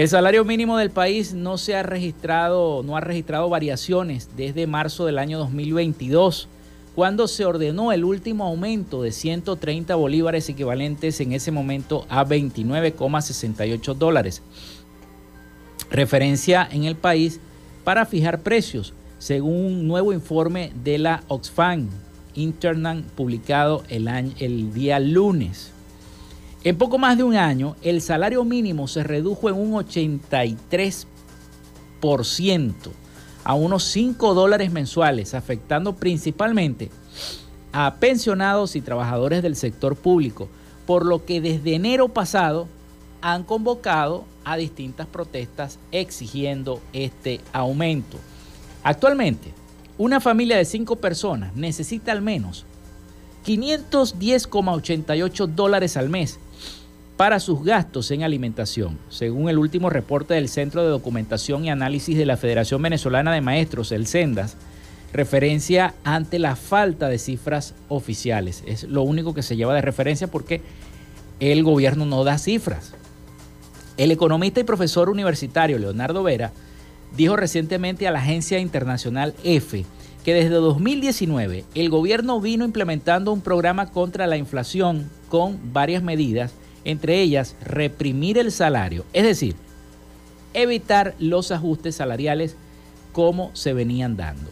El 0.00 0.08
salario 0.08 0.46
mínimo 0.46 0.78
del 0.78 0.88
país 0.88 1.34
no 1.34 1.58
se 1.58 1.76
ha 1.76 1.82
registrado, 1.82 2.82
no 2.82 2.96
ha 2.96 3.02
registrado 3.02 3.50
variaciones 3.50 4.30
desde 4.34 4.66
marzo 4.66 5.04
del 5.04 5.18
año 5.18 5.38
2022, 5.38 6.48
cuando 6.94 7.28
se 7.28 7.44
ordenó 7.44 7.92
el 7.92 8.04
último 8.04 8.46
aumento 8.46 9.02
de 9.02 9.12
130 9.12 9.94
bolívares 9.96 10.48
equivalentes 10.48 11.20
en 11.20 11.34
ese 11.34 11.50
momento 11.50 12.06
a 12.08 12.24
29,68 12.24 13.94
dólares. 13.94 14.42
Referencia 15.90 16.66
en 16.72 16.84
el 16.84 16.96
país 16.96 17.38
para 17.84 18.06
fijar 18.06 18.40
precios, 18.40 18.94
según 19.18 19.66
un 19.66 19.86
nuevo 19.86 20.14
informe 20.14 20.72
de 20.82 20.96
la 20.96 21.24
Oxfam 21.28 21.90
Internal 22.34 23.04
publicado 23.14 23.82
el 23.90 24.72
día 24.72 24.98
lunes. 24.98 25.72
En 26.62 26.76
poco 26.76 26.98
más 26.98 27.16
de 27.16 27.22
un 27.22 27.36
año, 27.36 27.74
el 27.80 28.02
salario 28.02 28.44
mínimo 28.44 28.86
se 28.86 29.02
redujo 29.02 29.48
en 29.48 29.54
un 29.54 29.72
83% 29.72 31.06
a 33.44 33.54
unos 33.54 33.84
5 33.84 34.34
dólares 34.34 34.70
mensuales, 34.70 35.32
afectando 35.32 35.96
principalmente 35.96 36.90
a 37.72 37.94
pensionados 37.94 38.76
y 38.76 38.82
trabajadores 38.82 39.42
del 39.42 39.56
sector 39.56 39.96
público, 39.96 40.50
por 40.86 41.06
lo 41.06 41.24
que 41.24 41.40
desde 41.40 41.76
enero 41.76 42.10
pasado 42.10 42.68
han 43.22 43.44
convocado 43.44 44.26
a 44.44 44.58
distintas 44.58 45.06
protestas 45.06 45.78
exigiendo 45.92 46.82
este 46.92 47.40
aumento. 47.54 48.18
Actualmente, 48.82 49.54
una 49.96 50.20
familia 50.20 50.58
de 50.58 50.66
5 50.66 50.96
personas 50.96 51.56
necesita 51.56 52.12
al 52.12 52.20
menos 52.20 52.66
510,88 53.46 55.46
dólares 55.46 55.96
al 55.96 56.10
mes 56.10 56.38
para 57.20 57.38
sus 57.38 57.62
gastos 57.62 58.10
en 58.12 58.22
alimentación, 58.22 58.96
según 59.10 59.50
el 59.50 59.58
último 59.58 59.90
reporte 59.90 60.32
del 60.32 60.48
Centro 60.48 60.82
de 60.82 60.88
Documentación 60.88 61.66
y 61.66 61.70
Análisis 61.70 62.16
de 62.16 62.24
la 62.24 62.38
Federación 62.38 62.80
Venezolana 62.80 63.34
de 63.34 63.42
Maestros, 63.42 63.92
el 63.92 64.06
CENDAS, 64.06 64.56
referencia 65.12 65.92
ante 66.02 66.38
la 66.38 66.56
falta 66.56 67.10
de 67.10 67.18
cifras 67.18 67.74
oficiales. 67.90 68.64
Es 68.66 68.84
lo 68.84 69.02
único 69.02 69.34
que 69.34 69.42
se 69.42 69.56
lleva 69.56 69.74
de 69.74 69.82
referencia 69.82 70.28
porque 70.28 70.62
el 71.40 71.62
gobierno 71.62 72.06
no 72.06 72.24
da 72.24 72.38
cifras. 72.38 72.94
El 73.98 74.12
economista 74.12 74.60
y 74.60 74.64
profesor 74.64 75.10
universitario 75.10 75.78
Leonardo 75.78 76.22
Vera 76.22 76.52
dijo 77.18 77.36
recientemente 77.36 78.08
a 78.08 78.12
la 78.12 78.20
agencia 78.20 78.60
internacional 78.60 79.34
EFE 79.44 79.84
que 80.24 80.32
desde 80.32 80.54
2019 80.54 81.66
el 81.74 81.90
gobierno 81.90 82.40
vino 82.40 82.64
implementando 82.64 83.30
un 83.30 83.42
programa 83.42 83.90
contra 83.90 84.26
la 84.26 84.38
inflación 84.38 85.10
con 85.28 85.58
varias 85.74 86.02
medidas 86.02 86.54
entre 86.84 87.20
ellas 87.20 87.56
reprimir 87.62 88.38
el 88.38 88.52
salario, 88.52 89.04
es 89.12 89.24
decir, 89.24 89.56
evitar 90.54 91.14
los 91.18 91.52
ajustes 91.52 91.96
salariales 91.96 92.56
como 93.12 93.50
se 93.54 93.72
venían 93.72 94.16
dando. 94.16 94.50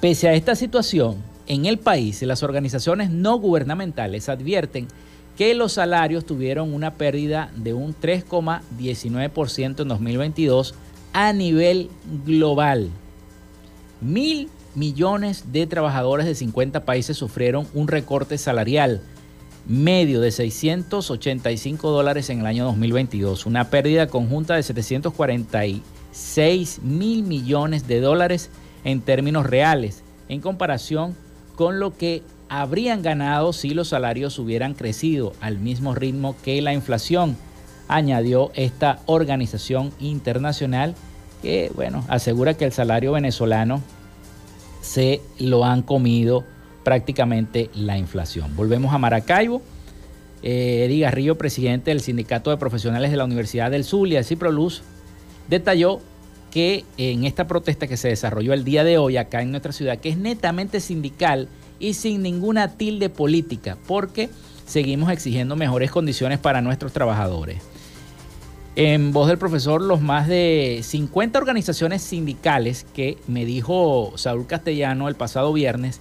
Pese 0.00 0.28
a 0.28 0.34
esta 0.34 0.54
situación, 0.54 1.16
en 1.46 1.66
el 1.66 1.78
país 1.78 2.22
las 2.22 2.42
organizaciones 2.42 3.10
no 3.10 3.38
gubernamentales 3.38 4.28
advierten 4.28 4.88
que 5.36 5.54
los 5.54 5.72
salarios 5.72 6.24
tuvieron 6.26 6.74
una 6.74 6.94
pérdida 6.94 7.50
de 7.56 7.74
un 7.74 7.94
3,19% 7.94 9.80
en 9.80 9.88
2022 9.88 10.74
a 11.12 11.32
nivel 11.32 11.90
global. 12.24 12.90
Mil 14.00 14.48
millones 14.74 15.52
de 15.52 15.66
trabajadores 15.66 16.26
de 16.26 16.34
50 16.34 16.84
países 16.84 17.16
sufrieron 17.16 17.66
un 17.74 17.88
recorte 17.88 18.38
salarial 18.38 19.02
medio 19.70 20.20
de 20.20 20.32
685 20.32 21.90
dólares 21.90 22.28
en 22.28 22.40
el 22.40 22.46
año 22.46 22.64
2022, 22.64 23.46
una 23.46 23.70
pérdida 23.70 24.08
conjunta 24.08 24.56
de 24.56 24.64
746 24.64 26.80
mil 26.82 27.22
millones 27.22 27.86
de 27.86 28.00
dólares 28.00 28.50
en 28.82 29.00
términos 29.00 29.46
reales, 29.46 30.02
en 30.28 30.40
comparación 30.40 31.14
con 31.54 31.78
lo 31.78 31.96
que 31.96 32.24
habrían 32.48 33.02
ganado 33.02 33.52
si 33.52 33.70
los 33.70 33.86
salarios 33.86 34.40
hubieran 34.40 34.74
crecido 34.74 35.34
al 35.40 35.60
mismo 35.60 35.94
ritmo 35.94 36.34
que 36.42 36.60
la 36.60 36.72
inflación, 36.72 37.36
añadió 37.86 38.50
esta 38.54 38.98
organización 39.06 39.92
internacional 40.00 40.96
que, 41.42 41.70
bueno, 41.76 42.04
asegura 42.08 42.54
que 42.54 42.64
el 42.64 42.72
salario 42.72 43.12
venezolano 43.12 43.80
se 44.80 45.20
lo 45.38 45.64
han 45.64 45.82
comido 45.82 46.44
prácticamente 46.90 47.70
la 47.72 47.96
inflación. 47.98 48.56
Volvemos 48.56 48.92
a 48.92 48.98
Maracaibo. 48.98 49.62
Eh, 50.42 50.86
Eddie 50.86 51.02
Garrillo, 51.02 51.38
presidente 51.38 51.92
del 51.92 52.00
Sindicato 52.00 52.50
de 52.50 52.56
Profesionales 52.56 53.12
de 53.12 53.16
la 53.16 53.26
Universidad 53.26 53.70
del 53.70 53.84
Zulia, 53.84 54.24
Ciproluz, 54.24 54.82
detalló 55.48 56.00
que 56.50 56.84
en 56.96 57.22
esta 57.26 57.46
protesta 57.46 57.86
que 57.86 57.96
se 57.96 58.08
desarrolló 58.08 58.54
el 58.54 58.64
día 58.64 58.82
de 58.82 58.98
hoy 58.98 59.18
acá 59.18 59.40
en 59.40 59.52
nuestra 59.52 59.70
ciudad, 59.70 59.98
que 59.98 60.08
es 60.08 60.16
netamente 60.16 60.80
sindical 60.80 61.46
y 61.78 61.94
sin 61.94 62.22
ninguna 62.22 62.76
tilde 62.76 63.08
política, 63.08 63.78
porque 63.86 64.28
seguimos 64.66 65.12
exigiendo 65.12 65.54
mejores 65.54 65.92
condiciones 65.92 66.40
para 66.40 66.60
nuestros 66.60 66.92
trabajadores. 66.92 67.62
En 68.74 69.12
voz 69.12 69.28
del 69.28 69.38
profesor, 69.38 69.80
los 69.80 70.00
más 70.00 70.26
de 70.26 70.80
50 70.82 71.38
organizaciones 71.38 72.02
sindicales 72.02 72.84
que 72.92 73.16
me 73.28 73.44
dijo 73.44 74.12
Saúl 74.16 74.48
Castellano 74.48 75.06
el 75.06 75.14
pasado 75.14 75.52
viernes, 75.52 76.00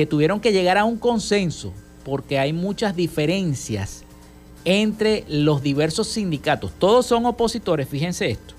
que 0.00 0.06
tuvieron 0.06 0.40
que 0.40 0.50
llegar 0.50 0.78
a 0.78 0.86
un 0.86 0.96
consenso 0.96 1.74
porque 2.06 2.38
hay 2.38 2.54
muchas 2.54 2.96
diferencias 2.96 4.02
entre 4.64 5.26
los 5.28 5.62
diversos 5.62 6.08
sindicatos. 6.08 6.72
Todos 6.78 7.04
son 7.04 7.26
opositores, 7.26 7.86
fíjense 7.86 8.30
esto, 8.30 8.54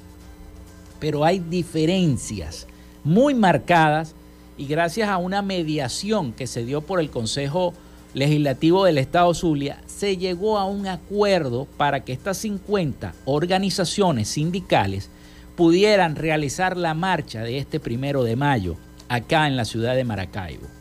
pero 1.00 1.26
hay 1.26 1.40
diferencias 1.40 2.68
muy 3.04 3.34
marcadas 3.34 4.14
y 4.56 4.68
gracias 4.68 5.10
a 5.10 5.18
una 5.18 5.42
mediación 5.42 6.32
que 6.32 6.46
se 6.46 6.64
dio 6.64 6.82
por 6.82 7.00
el 7.00 7.10
Consejo 7.10 7.74
Legislativo 8.14 8.86
del 8.86 9.00
Estado 9.00 9.34
Zulia, 9.34 9.82
se 9.88 10.18
llegó 10.18 10.60
a 10.60 10.66
un 10.66 10.86
acuerdo 10.86 11.66
para 11.76 12.02
que 12.02 12.14
estas 12.14 12.38
50 12.38 13.16
organizaciones 13.26 14.28
sindicales 14.28 15.10
pudieran 15.56 16.16
realizar 16.16 16.78
la 16.78 16.94
marcha 16.94 17.42
de 17.42 17.58
este 17.58 17.80
primero 17.80 18.24
de 18.24 18.36
mayo 18.36 18.76
acá 19.10 19.48
en 19.48 19.58
la 19.58 19.66
ciudad 19.66 19.96
de 19.96 20.04
Maracaibo. 20.04 20.81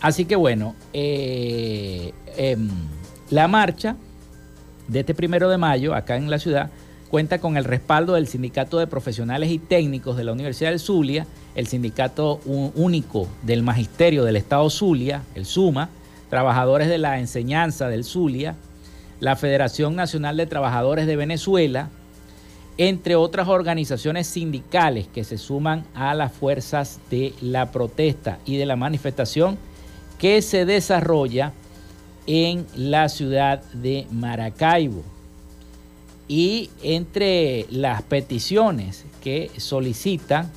Así 0.00 0.24
que 0.24 0.36
bueno, 0.36 0.74
eh, 0.92 2.12
em, 2.36 2.68
la 3.30 3.48
marcha 3.48 3.96
de 4.86 5.00
este 5.00 5.14
primero 5.14 5.48
de 5.48 5.58
mayo 5.58 5.94
acá 5.94 6.16
en 6.16 6.30
la 6.30 6.38
ciudad 6.38 6.70
cuenta 7.10 7.38
con 7.40 7.56
el 7.56 7.64
respaldo 7.64 8.14
del 8.14 8.28
Sindicato 8.28 8.78
de 8.78 8.86
Profesionales 8.86 9.50
y 9.50 9.58
Técnicos 9.58 10.16
de 10.16 10.24
la 10.24 10.32
Universidad 10.32 10.70
del 10.70 10.78
Zulia, 10.78 11.26
el 11.54 11.66
Sindicato 11.66 12.40
Único 12.44 13.26
del 13.42 13.62
Magisterio 13.62 14.24
del 14.24 14.36
Estado 14.36 14.68
Zulia, 14.70 15.22
el 15.34 15.46
SUMA, 15.46 15.88
trabajadores 16.30 16.88
de 16.88 16.98
la 16.98 17.18
enseñanza 17.18 17.88
del 17.88 18.04
Zulia, 18.04 18.54
la 19.20 19.36
Federación 19.36 19.96
Nacional 19.96 20.36
de 20.36 20.46
Trabajadores 20.46 21.06
de 21.06 21.16
Venezuela, 21.16 21.88
entre 22.76 23.16
otras 23.16 23.48
organizaciones 23.48 24.28
sindicales 24.28 25.08
que 25.08 25.24
se 25.24 25.38
suman 25.38 25.84
a 25.94 26.14
las 26.14 26.32
fuerzas 26.32 27.00
de 27.10 27.34
la 27.40 27.72
protesta 27.72 28.38
y 28.44 28.56
de 28.58 28.66
la 28.66 28.76
manifestación 28.76 29.58
que 30.18 30.42
se 30.42 30.64
desarrolla 30.64 31.52
en 32.26 32.66
la 32.74 33.08
ciudad 33.08 33.62
de 33.72 34.06
Maracaibo. 34.10 35.02
Y 36.26 36.70
entre 36.82 37.66
las 37.70 38.02
peticiones 38.02 39.04
que 39.22 39.50
solicitan 39.56 40.50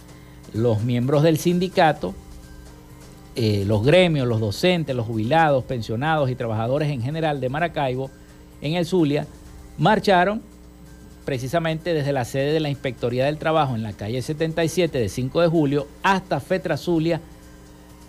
los 0.53 0.83
miembros 0.83 1.23
del 1.23 1.37
sindicato 1.37 2.13
eh, 3.33 3.63
los 3.65 3.83
gremios, 3.83 4.27
los 4.27 4.41
docentes, 4.41 4.93
los 4.93 5.07
jubilados, 5.07 5.63
pensionados 5.63 6.29
y 6.29 6.35
trabajadores 6.35 6.89
en 6.89 7.01
general 7.01 7.39
de 7.39 7.47
Maracaibo, 7.47 8.11
en 8.61 8.73
el 8.73 8.85
Zulia, 8.85 9.25
marcharon 9.77 10.41
precisamente 11.23 11.93
desde 11.93 12.11
la 12.11 12.25
sede 12.25 12.51
de 12.51 12.59
la 12.59 12.69
Inspectoría 12.69 13.25
del 13.25 13.37
Trabajo 13.37 13.75
en 13.75 13.83
la 13.83 13.93
calle 13.93 14.21
77 14.21 14.97
de 14.97 15.07
5 15.07 15.41
de 15.41 15.47
julio 15.47 15.87
hasta 16.03 16.41
Fetra 16.41 16.75
Zulia 16.75 17.21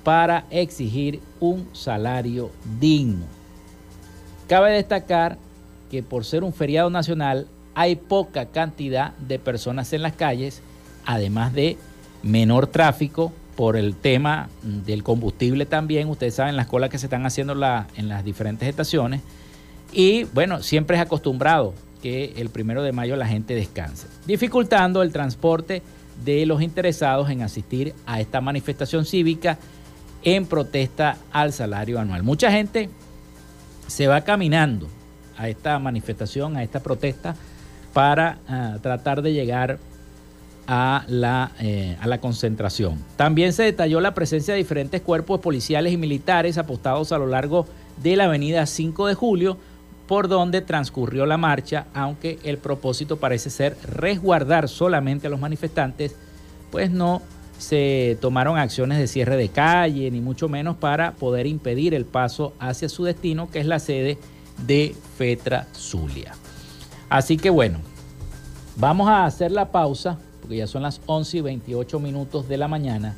para 0.03 0.47
exigir 0.51 1.21
un 1.41 1.69
salario 1.73 2.51
digno. 2.81 3.25
Cabe 4.49 4.73
destacar 4.73 5.39
que 5.91 6.03
por 6.03 6.25
ser 6.25 6.45
un 6.45 6.53
feriado 6.53 6.91
nacional 6.91 7.47
hay 7.75 7.97
poca 7.97 8.47
cantidad 8.47 9.15
de 9.19 9.39
personas 9.39 9.93
en 9.93 10.03
las 10.03 10.15
calles, 10.15 10.63
además 11.07 11.53
de 11.53 11.79
menor 12.23 12.67
tráfico 12.67 13.33
por 13.57 13.77
el 13.77 13.95
tema 13.95 14.49
del 14.63 15.03
combustible 15.03 15.67
también. 15.67 16.09
Ustedes 16.09 16.35
saben 16.35 16.57
las 16.57 16.67
colas 16.67 16.91
que 16.91 16.99
se 16.99 17.07
están 17.07 17.27
haciendo 17.27 17.53
en 17.97 18.09
las 18.09 18.25
diferentes 18.25 18.69
estaciones. 18.69 19.21
Y 19.93 20.25
bueno, 20.25 20.63
siempre 20.63 20.97
es 20.97 21.03
acostumbrado 21.03 21.75
que 22.03 22.35
el 22.37 22.49
primero 22.49 22.83
de 22.83 22.93
mayo 22.93 23.15
la 23.17 23.27
gente 23.27 23.55
descanse, 23.55 24.09
dificultando 24.27 25.03
el 25.03 25.13
transporte 25.13 25.83
de 26.25 26.45
los 26.47 26.63
interesados 26.63 27.31
en 27.31 27.43
asistir 27.43 27.95
a 28.07 28.21
esta 28.21 28.41
manifestación 28.41 29.05
cívica 29.05 29.59
en 30.25 30.47
protesta 30.47 31.17
al 31.33 31.53
salario 31.53 31.99
anual. 31.99 32.23
Mucha 32.23 32.51
gente 32.51 32.89
se 33.87 34.07
va 34.07 34.23
caminando 34.23 34.89
a 35.37 35.49
esta 35.49 35.79
manifestación, 35.79 36.57
a 36.57 36.63
esta 36.63 36.81
protesta, 36.81 37.35
para 37.93 38.39
ah, 38.49 38.79
tratar 38.81 39.23
de 39.23 39.33
llegar 39.33 39.79
a 40.67 41.05
la, 41.09 41.53
eh, 41.61 41.97
a 42.01 42.07
la 42.07 42.19
concentración. 42.19 42.99
También 43.17 43.53
se 43.53 43.65
detalló 43.65 44.01
la 44.01 44.15
presencia 44.15 44.55
de 44.55 44.59
diferentes 44.59 45.01
cuerpos 45.01 45.41
policiales 45.41 45.93
y 45.93 45.97
militares 45.97 46.57
apostados 46.59 47.13
a 47.13 47.19
lo 47.19 47.27
largo 47.27 47.67
de 48.03 48.17
la 48.17 48.25
avenida 48.25 48.65
5 48.65 49.07
de 49.07 49.15
julio, 49.15 49.59
por 50.07 50.29
donde 50.29 50.61
transcurrió 50.61 51.27
la 51.27 51.37
marcha, 51.37 51.87
aunque 51.95 52.39
el 52.45 52.59
propósito 52.59 53.19
parece 53.19 53.51
ser 53.51 53.77
resguardar 53.85 54.69
solamente 54.69 55.27
a 55.27 55.31
los 55.31 55.41
manifestantes, 55.41 56.17
pues 56.71 56.91
no 56.91 57.23
se 57.63 58.19
tomaron 58.21 58.59
acciones 58.59 58.99
de 58.99 59.07
cierre 59.07 59.37
de 59.37 59.49
calle, 59.49 60.11
ni 60.11 60.21
mucho 60.21 60.49
menos 60.49 60.77
para 60.77 61.13
poder 61.13 61.47
impedir 61.47 61.95
el 61.95 62.05
paso 62.05 62.53
hacia 62.59 62.89
su 62.89 63.05
destino, 63.05 63.51
que 63.51 63.61
es 63.61 63.67
la 63.67 63.79
sede 63.79 64.19
de 64.67 64.95
Fetra 65.17 65.67
Zulia. 65.73 66.35
Así 67.09 67.37
que 67.37 67.51
bueno, 67.51 67.79
vamos 68.77 69.09
a 69.09 69.25
hacer 69.25 69.53
la 69.53 69.71
pausa 69.71 70.19
porque 70.41 70.57
ya 70.57 70.67
son 70.67 70.83
las 70.83 71.01
11 71.07 71.39
y 71.39 71.41
28 71.41 72.01
minutos 72.01 72.49
de 72.49 72.57
la 72.57 72.67
mañana, 72.67 73.17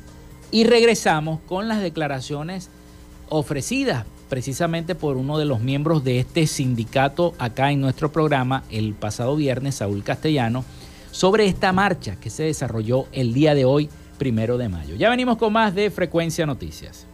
y 0.51 0.63
regresamos 0.63 1.39
con 1.47 1.67
las 1.67 1.81
declaraciones 1.81 2.69
ofrecidas 3.29 4.05
precisamente 4.29 4.95
por 4.95 5.17
uno 5.17 5.37
de 5.37 5.45
los 5.45 5.59
miembros 5.59 6.03
de 6.03 6.19
este 6.19 6.45
sindicato 6.45 7.33
acá 7.39 7.71
en 7.71 7.81
nuestro 7.81 8.11
programa 8.11 8.63
el 8.69 8.93
pasado 8.93 9.35
viernes, 9.35 9.75
Saúl 9.75 10.03
Castellano, 10.03 10.63
sobre 11.11 11.47
esta 11.47 11.73
marcha 11.73 12.17
que 12.17 12.29
se 12.29 12.43
desarrolló 12.43 13.05
el 13.11 13.33
día 13.33 13.55
de 13.55 13.65
hoy, 13.65 13.89
primero 14.17 14.57
de 14.57 14.69
mayo. 14.69 14.95
Ya 14.95 15.09
venimos 15.09 15.37
con 15.37 15.53
más 15.53 15.75
de 15.75 15.91
Frecuencia 15.91 16.45
Noticias. 16.45 17.05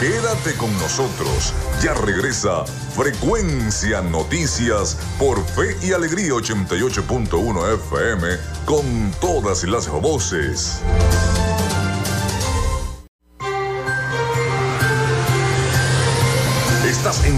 Quédate 0.00 0.56
con 0.56 0.72
nosotros. 0.78 1.52
Ya 1.82 1.92
regresa 1.92 2.64
Frecuencia 2.64 4.00
Noticias 4.00 4.96
por 5.18 5.44
Fe 5.44 5.76
y 5.86 5.92
Alegría 5.92 6.30
88.1 6.30 7.74
FM 7.74 8.28
con 8.64 9.12
todas 9.20 9.64
las 9.64 9.90
voces. 9.90 10.80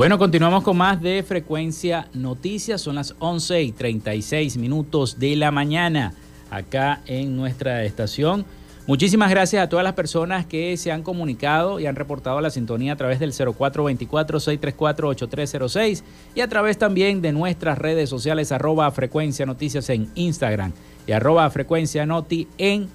Bueno, 0.00 0.16
continuamos 0.16 0.64
con 0.64 0.78
más 0.78 1.02
de 1.02 1.22
Frecuencia 1.22 2.08
Noticias. 2.14 2.80
Son 2.80 2.94
las 2.94 3.14
11 3.18 3.64
y 3.64 3.72
36 3.72 4.56
minutos 4.56 5.18
de 5.18 5.36
la 5.36 5.50
mañana 5.50 6.14
acá 6.50 7.02
en 7.04 7.36
nuestra 7.36 7.84
estación. 7.84 8.46
Muchísimas 8.86 9.28
gracias 9.28 9.62
a 9.62 9.68
todas 9.68 9.84
las 9.84 9.92
personas 9.92 10.46
que 10.46 10.78
se 10.78 10.90
han 10.90 11.02
comunicado 11.02 11.80
y 11.80 11.86
han 11.86 11.96
reportado 11.96 12.40
la 12.40 12.48
sintonía 12.48 12.94
a 12.94 12.96
través 12.96 13.20
del 13.20 13.34
0424-634-8306 13.34 16.02
y 16.34 16.40
a 16.40 16.48
través 16.48 16.78
también 16.78 17.20
de 17.20 17.32
nuestras 17.32 17.76
redes 17.76 18.08
sociales 18.08 18.52
arroba 18.52 18.90
frecuencia 18.92 19.44
noticias 19.44 19.90
en 19.90 20.10
Instagram 20.14 20.72
y 21.06 21.12
arroba 21.12 21.50
frecuencia 21.50 22.06
noti 22.06 22.48
en 22.56 22.88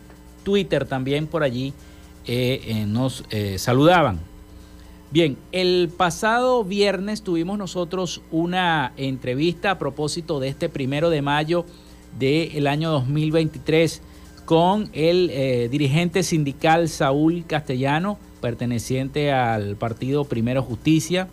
Twitter 0.44 0.86
también 0.86 1.28
por 1.28 1.44
allí 1.44 1.72
eh, 2.26 2.62
eh, 2.66 2.88
nos 2.88 3.24
eh, 3.30 3.60
saludaban. 3.60 4.34
Bien, 5.16 5.38
el 5.54 5.94
pasado 5.96 6.66
viernes 6.66 7.22
tuvimos 7.22 7.58
nosotros 7.58 8.22
una 8.32 8.92
entrevista 8.98 9.72
a 9.72 9.80
propósito 9.80 10.42
de 10.42 10.50
este 10.50 10.68
primero 10.68 11.10
de 11.10 11.22
mayo 11.22 11.66
del 12.20 12.68
año 12.68 12.92
2023 12.92 14.02
con 14.44 14.90
el 14.92 15.30
eh, 15.32 15.70
dirigente 15.72 16.22
sindical 16.22 16.90
Saúl 16.90 17.46
Castellano, 17.48 18.20
perteneciente 18.42 19.32
al 19.32 19.78
partido 19.78 20.26
Primero 20.26 20.62
Justicia, 20.62 21.30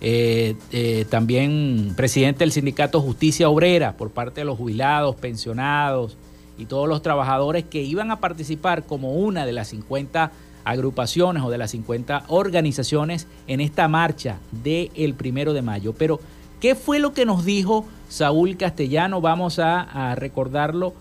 eh, 0.00 0.54
eh, 0.72 1.04
también 1.10 1.92
presidente 1.98 2.44
del 2.44 2.52
sindicato 2.52 3.02
Justicia 3.02 3.50
Obrera 3.50 3.98
por 3.98 4.08
parte 4.08 4.40
de 4.40 4.46
los 4.46 4.56
jubilados, 4.56 5.16
pensionados 5.16 6.16
y 6.56 6.64
todos 6.64 6.88
los 6.88 7.02
trabajadores 7.02 7.64
que 7.64 7.82
iban 7.82 8.10
a 8.10 8.20
participar 8.20 8.86
como 8.86 9.12
una 9.16 9.44
de 9.44 9.52
las 9.52 9.68
50 9.68 10.32
agrupaciones 10.68 11.42
o 11.42 11.50
de 11.50 11.56
las 11.56 11.70
50 11.70 12.24
organizaciones 12.28 13.26
en 13.46 13.60
esta 13.60 13.88
marcha 13.88 14.38
del 14.52 15.14
primero 15.14 15.54
de 15.54 15.62
mayo. 15.62 15.94
Pero, 15.94 16.20
¿qué 16.60 16.74
fue 16.74 16.98
lo 16.98 17.14
que 17.14 17.24
nos 17.24 17.46
dijo 17.46 17.86
Saúl 18.10 18.58
Castellano? 18.58 19.22
Vamos 19.22 19.58
a, 19.58 20.14
recordarlo 20.14 20.92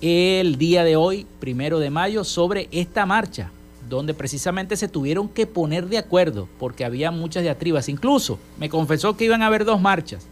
el 0.00 0.58
día 0.58 0.84
de 0.84 0.94
hoy, 0.94 1.26
primero 1.40 1.80
de 1.80 1.90
mayo, 1.90 2.22
sobre 2.22 2.68
esta 2.70 3.04
marcha, 3.04 3.50
donde 3.88 4.14
precisamente 4.14 4.76
se 4.76 4.86
tuvieron 4.86 5.28
que 5.28 5.48
poner 5.48 5.88
de 5.88 5.98
acuerdo, 5.98 6.48
porque 6.60 6.84
había 6.84 7.10
muchas 7.10 7.42
diatribas. 7.42 7.88
Incluso 7.88 8.38
me 8.60 8.68
confesó 8.68 9.16
que 9.16 9.24
iban 9.24 9.42
a 9.42 9.46
haber 9.46 9.64
dos 9.64 9.80
marchas. 9.80 10.28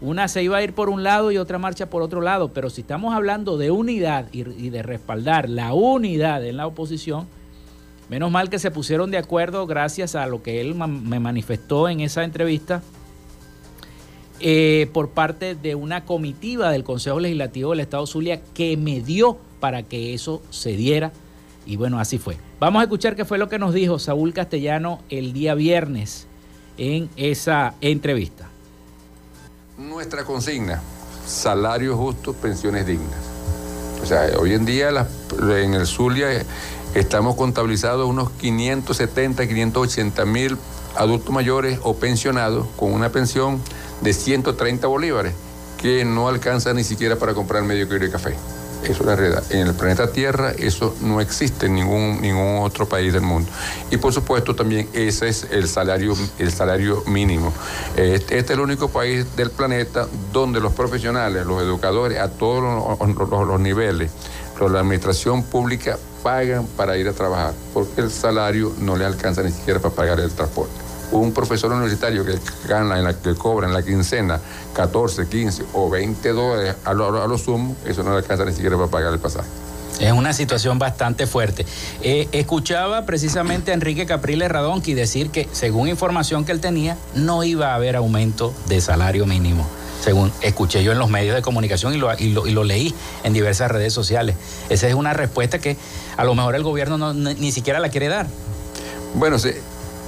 Una 0.00 0.26
se 0.26 0.42
iba 0.42 0.56
a 0.56 0.62
ir 0.62 0.74
por 0.74 0.90
un 0.90 1.04
lado 1.04 1.30
y 1.30 1.38
otra 1.38 1.58
marcha 1.58 1.88
por 1.88 2.02
otro 2.02 2.20
lado, 2.20 2.52
pero 2.52 2.68
si 2.68 2.80
estamos 2.80 3.14
hablando 3.14 3.56
de 3.56 3.70
unidad 3.70 4.26
y 4.32 4.70
de 4.70 4.82
respaldar 4.82 5.48
la 5.48 5.72
unidad 5.72 6.44
en 6.44 6.56
la 6.56 6.66
oposición, 6.66 7.28
Menos 8.08 8.30
mal 8.30 8.50
que 8.50 8.58
se 8.58 8.70
pusieron 8.70 9.10
de 9.10 9.18
acuerdo 9.18 9.66
gracias 9.66 10.14
a 10.14 10.26
lo 10.26 10.42
que 10.42 10.60
él 10.60 10.74
me 10.74 11.18
manifestó 11.18 11.88
en 11.88 12.00
esa 12.00 12.22
entrevista 12.22 12.82
eh, 14.38 14.90
por 14.92 15.10
parte 15.10 15.54
de 15.54 15.74
una 15.74 16.04
comitiva 16.04 16.70
del 16.70 16.84
Consejo 16.84 17.18
Legislativo 17.18 17.70
del 17.70 17.80
Estado 17.80 18.06
Zulia 18.06 18.42
que 18.54 18.76
me 18.76 19.00
dio 19.00 19.38
para 19.60 19.82
que 19.82 20.14
eso 20.14 20.42
se 20.50 20.76
diera. 20.76 21.10
Y 21.64 21.76
bueno, 21.76 21.98
así 21.98 22.18
fue. 22.18 22.36
Vamos 22.60 22.80
a 22.80 22.84
escuchar 22.84 23.16
qué 23.16 23.24
fue 23.24 23.38
lo 23.38 23.48
que 23.48 23.58
nos 23.58 23.74
dijo 23.74 23.98
Saúl 23.98 24.32
Castellano 24.32 25.00
el 25.08 25.32
día 25.32 25.54
viernes 25.54 26.26
en 26.76 27.08
esa 27.16 27.74
entrevista. 27.80 28.48
Nuestra 29.78 30.24
consigna, 30.24 30.80
salario 31.26 31.96
justo, 31.96 32.34
pensiones 32.34 32.86
dignas. 32.86 33.18
O 34.02 34.06
sea, 34.06 34.28
hoy 34.38 34.52
en 34.52 34.64
día 34.64 34.90
en 35.40 35.74
el 35.74 35.86
Zulia 35.86 36.44
Estamos 36.96 37.36
contabilizados 37.36 38.08
unos 38.08 38.30
570, 38.30 39.46
580 39.46 40.24
mil 40.24 40.56
adultos 40.94 41.30
mayores 41.30 41.78
o 41.82 41.96
pensionados 41.96 42.66
con 42.74 42.90
una 42.94 43.10
pensión 43.10 43.60
de 44.00 44.14
130 44.14 44.86
bolívares, 44.86 45.34
que 45.76 46.06
no 46.06 46.26
alcanza 46.26 46.72
ni 46.72 46.84
siquiera 46.84 47.16
para 47.16 47.34
comprar 47.34 47.64
medio 47.64 47.86
kilo 47.86 48.00
de 48.00 48.10
café. 48.10 48.34
Eso 48.82 48.92
es 48.92 49.06
la 49.06 49.14
realidad. 49.14 49.44
En 49.50 49.66
el 49.66 49.74
planeta 49.74 50.10
Tierra 50.10 50.52
eso 50.52 50.96
no 51.02 51.20
existe 51.20 51.66
en 51.66 51.74
ningún, 51.74 52.22
ningún 52.22 52.62
otro 52.62 52.88
país 52.88 53.12
del 53.12 53.20
mundo. 53.20 53.50
Y 53.90 53.98
por 53.98 54.14
supuesto 54.14 54.56
también 54.56 54.88
ese 54.94 55.28
es 55.28 55.48
el 55.50 55.68
salario, 55.68 56.14
el 56.38 56.50
salario 56.50 57.04
mínimo. 57.06 57.52
Este, 57.98 58.38
es 58.38 58.48
el 58.48 58.60
único 58.60 58.88
país 58.88 59.36
del 59.36 59.50
planeta 59.50 60.08
donde 60.32 60.60
los 60.60 60.72
profesionales, 60.72 61.44
los 61.44 61.60
educadores 61.60 62.18
a 62.18 62.30
todos 62.30 62.98
los 63.46 63.60
niveles, 63.60 64.10
la 64.58 64.80
administración 64.80 65.42
pública 65.42 65.98
pagan 66.26 66.66
para 66.76 66.96
ir 66.96 67.06
a 67.06 67.12
trabajar, 67.12 67.54
porque 67.72 68.00
el 68.00 68.10
salario 68.10 68.72
no 68.80 68.96
le 68.96 69.04
alcanza 69.04 69.44
ni 69.44 69.52
siquiera 69.52 69.78
para 69.78 69.94
pagar 69.94 70.18
el 70.18 70.32
transporte. 70.32 70.74
Un 71.12 71.32
profesor 71.32 71.70
universitario 71.70 72.24
que 72.24 72.36
gana, 72.66 72.98
en 72.98 73.04
la, 73.04 73.14
que 73.14 73.36
cobra 73.36 73.68
en 73.68 73.72
la 73.72 73.84
quincena 73.84 74.40
14, 74.74 75.28
15 75.28 75.66
o 75.74 75.88
20 75.88 76.32
dólares 76.32 76.74
a 76.84 76.94
lo, 76.94 77.22
a 77.22 77.28
lo 77.28 77.38
sumo, 77.38 77.76
eso 77.86 78.02
no 78.02 78.10
le 78.10 78.16
alcanza 78.16 78.44
ni 78.44 78.52
siquiera 78.52 78.74
para 78.74 78.88
pagar 78.88 79.12
el 79.12 79.20
pasaje. 79.20 79.46
Es 80.00 80.10
una 80.10 80.32
situación 80.32 80.80
bastante 80.80 81.28
fuerte. 81.28 81.64
Eh, 82.02 82.28
escuchaba 82.32 83.06
precisamente 83.06 83.70
a 83.70 83.74
Enrique 83.74 84.04
Capriles 84.04 84.50
Radonqui 84.50 84.94
decir 84.94 85.30
que, 85.30 85.48
según 85.52 85.86
información 85.86 86.44
que 86.44 86.50
él 86.50 86.60
tenía, 86.60 86.96
no 87.14 87.44
iba 87.44 87.68
a 87.68 87.76
haber 87.76 87.94
aumento 87.94 88.52
de 88.66 88.80
salario 88.80 89.26
mínimo. 89.26 89.64
Según 90.06 90.32
escuché 90.40 90.84
yo 90.84 90.92
en 90.92 91.00
los 91.00 91.10
medios 91.10 91.34
de 91.34 91.42
comunicación 91.42 91.92
y 91.92 91.96
lo, 91.96 92.16
y 92.16 92.28
lo, 92.30 92.62
leí 92.62 92.94
en 93.24 93.32
diversas 93.32 93.72
redes 93.72 93.92
sociales. 93.92 94.36
Esa 94.68 94.86
es 94.86 94.94
una 94.94 95.12
respuesta 95.14 95.58
que 95.58 95.76
a 96.16 96.22
lo 96.22 96.36
mejor 96.36 96.54
el 96.54 96.62
gobierno 96.62 96.96
no, 96.96 97.12
ni 97.12 97.50
siquiera 97.50 97.80
la 97.80 97.88
quiere 97.88 98.06
dar. 98.06 98.28
Bueno, 99.16 99.36
se, 99.40 99.60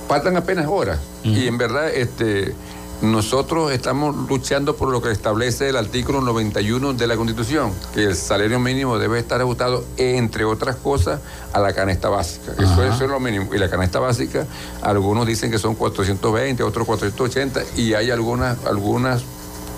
faltan 0.06 0.37
apenas 0.37 0.66
horas. 0.68 1.00
Y 1.24 1.48
en 1.48 1.58
verdad, 1.58 1.88
este 1.92 2.54
nosotros 3.02 3.72
estamos 3.72 4.14
luchando 4.28 4.76
por 4.76 4.88
lo 4.90 5.02
que 5.02 5.11
establece 5.11 5.68
el 5.68 5.76
artículo 5.76 6.20
91 6.20 6.94
de 6.94 7.06
la 7.08 7.16
Constitución, 7.16 7.72
que 7.92 8.04
el 8.04 8.14
salario 8.14 8.61
mínimo 8.61 8.98
debe 8.98 9.18
estar 9.18 9.40
ajustado, 9.40 9.84
entre 9.96 10.44
otras 10.44 10.76
cosas, 10.76 11.20
a 11.52 11.58
la 11.58 11.72
canasta 11.72 12.08
básica. 12.08 12.52
Eso, 12.52 12.84
es 12.84 13.00
lo 13.00 13.18
mínimo. 13.18 13.52
Y 13.52 13.58
la 13.58 13.68
canasta 13.68 13.98
básica, 13.98 14.46
algunos 14.80 15.26
dicen 15.26 15.50
que 15.50 15.58
son 15.58 15.74
420, 15.74 16.62
otros 16.62 16.87
480, 16.87 17.80
y 17.80 17.94
hay 17.94 18.12
algunas, 18.12 18.64
algunas 18.64 19.22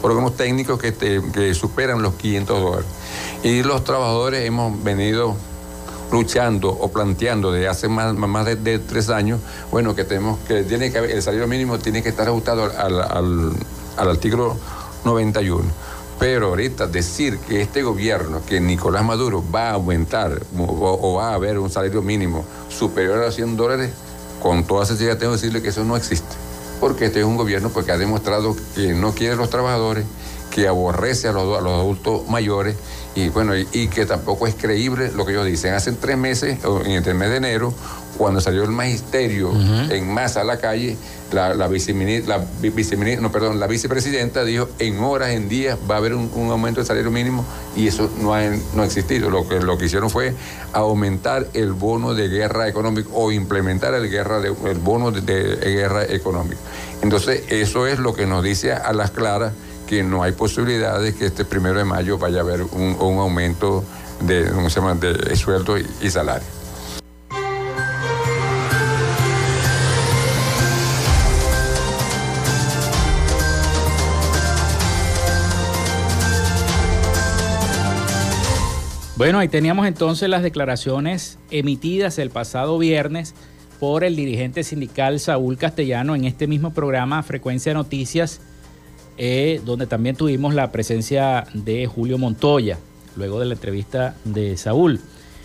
órganos 0.02 0.36
técnicos 0.36 0.78
que, 0.78 0.92
que 0.92 1.54
superan 1.54 2.02
los 2.02 2.14
500 2.14 2.60
dólares. 2.60 2.86
Y 3.42 3.62
los 3.62 3.84
trabajadores 3.84 4.46
hemos 4.46 4.82
venido 4.82 5.36
luchando 6.12 6.68
o 6.68 6.88
planteando 6.88 7.52
desde 7.52 7.68
hace 7.68 7.88
más, 7.88 8.14
más 8.14 8.46
de, 8.46 8.78
tres 8.78 9.10
años, 9.10 9.40
bueno, 9.70 9.94
que 9.94 10.04
tenemos 10.04 10.38
que 10.40 10.62
tiene 10.64 10.92
que 10.92 10.98
el 10.98 11.22
salario 11.22 11.46
mínimo 11.46 11.78
tiene 11.78 12.02
que 12.02 12.08
estar 12.08 12.28
ajustado 12.28 12.64
al, 12.64 13.52
artículo 13.96 14.56
91. 15.04 15.64
Pero 16.18 16.48
ahorita 16.48 16.86
decir 16.86 17.38
que 17.38 17.62
este 17.62 17.82
gobierno, 17.82 18.42
que 18.44 18.60
Nicolás 18.60 19.04
Maduro 19.04 19.42
va 19.54 19.70
a 19.70 19.74
aumentar 19.74 20.42
o, 20.58 21.14
va 21.14 21.30
a 21.30 21.34
haber 21.34 21.58
un 21.58 21.70
salario 21.70 22.02
mínimo 22.02 22.44
superior 22.68 23.22
a 23.24 23.32
100 23.32 23.56
dólares, 23.56 23.90
con 24.42 24.64
toda 24.64 24.84
sinceridad 24.84 25.16
tengo 25.16 25.32
que 25.32 25.38
decirle 25.38 25.62
que 25.62 25.68
eso 25.68 25.84
no 25.84 25.96
existe. 25.96 26.49
Porque 26.80 27.06
este 27.06 27.20
es 27.20 27.26
un 27.26 27.36
gobierno 27.36 27.68
pues, 27.68 27.88
ha 27.90 27.98
demostrado 27.98 28.56
que 28.74 28.94
no 28.94 29.12
quiere 29.14 29.34
a 29.34 29.36
los 29.36 29.50
trabajadores, 29.50 30.04
que 30.50 30.66
aborrece 30.66 31.28
a 31.28 31.32
los, 31.32 31.56
a 31.56 31.60
los 31.60 31.72
adultos 31.72 32.28
mayores 32.28 32.76
y 33.14 33.28
bueno, 33.28 33.56
y, 33.56 33.88
que 33.88 34.06
tampoco 34.06 34.46
es 34.46 34.54
creíble 34.54 35.10
lo 35.12 35.26
que 35.26 35.32
ellos 35.32 35.46
dicen. 35.46 35.74
Hace 35.74 35.92
tres 35.92 36.16
meses, 36.16 36.58
en 36.84 36.92
el 36.92 37.14
mes 37.14 37.30
de 37.30 37.36
enero, 37.36 37.74
cuando 38.20 38.42
salió 38.42 38.64
el 38.64 38.70
magisterio 38.70 39.50
en 39.88 40.12
masa 40.12 40.42
a 40.42 40.44
la 40.44 40.58
calle, 40.58 40.94
la, 41.32 41.54
la, 41.54 41.68
viceministra, 41.68 42.36
no, 43.18 43.32
perdón, 43.32 43.58
la 43.58 43.66
vicepresidenta 43.66 44.44
dijo 44.44 44.68
en 44.78 45.00
horas, 45.00 45.30
en 45.30 45.48
días 45.48 45.78
va 45.90 45.94
a 45.94 45.98
haber 45.98 46.12
un, 46.12 46.30
aumento 46.50 46.80
del 46.80 46.86
salario 46.86 47.10
mínimo 47.10 47.46
y 47.74 47.86
eso 47.86 48.10
no 48.20 48.34
ha, 48.34 48.42
no 48.74 48.82
ha 48.82 48.84
existido. 48.84 49.30
Lo 49.30 49.48
que, 49.48 49.60
lo 49.60 49.78
que 49.78 49.86
hicieron 49.86 50.10
fue 50.10 50.34
aumentar 50.74 51.46
el 51.54 51.72
bono 51.72 52.12
de 52.12 52.28
guerra 52.28 52.68
económico 52.68 53.10
o 53.14 53.32
implementar 53.32 53.94
el, 53.94 54.10
guerra 54.10 54.38
de, 54.38 54.54
el 54.66 54.78
bono 54.78 55.12
de 55.12 55.56
guerra 55.56 56.04
económico. 56.04 56.60
Entonces, 57.00 57.44
eso 57.48 57.86
es 57.86 57.98
lo 58.00 58.12
que 58.12 58.26
nos 58.26 58.44
dice 58.44 58.74
a 58.74 58.92
las 58.92 59.12
claras 59.12 59.54
que 59.86 60.02
no 60.02 60.22
hay 60.22 60.32
posibilidad 60.32 61.00
de 61.00 61.14
que 61.14 61.24
este 61.24 61.46
primero 61.46 61.78
de 61.78 61.86
mayo 61.86 62.18
vaya 62.18 62.40
a 62.40 62.42
haber 62.42 62.64
un, 62.64 62.96
aumento 63.00 63.82
de, 64.20 64.50
¿cómo 64.50 64.68
se 64.68 64.78
llama? 64.78 64.94
de 64.94 65.34
sueldo 65.36 65.78
y, 65.78 66.10
salario. 66.10 66.59
Bueno, 79.20 79.38
ahí 79.38 79.48
teníamos 79.48 79.86
entonces 79.86 80.30
las 80.30 80.42
declaraciones 80.42 81.38
emitidas 81.50 82.18
el 82.18 82.30
pasado 82.30 82.78
viernes 82.78 83.34
por 83.78 84.02
el 84.02 84.16
dirigente 84.16 84.64
sindical 84.64 85.20
Saúl 85.20 85.58
Castellano 85.58 86.14
en 86.14 86.24
este 86.24 86.46
mismo 86.46 86.72
programa 86.72 87.22
Frecuencia 87.22 87.74
Noticias 87.74 88.40
eh, 89.18 89.60
donde 89.66 89.86
también 89.86 90.16
tuvimos 90.16 90.54
la 90.54 90.72
presencia 90.72 91.44
de 91.52 91.86
Julio 91.86 92.16
Montoya, 92.16 92.78
luego 93.14 93.38
de 93.38 93.44
la 93.44 93.52
entrevista 93.52 94.16
de 94.24 94.56
Saúl. 94.56 95.00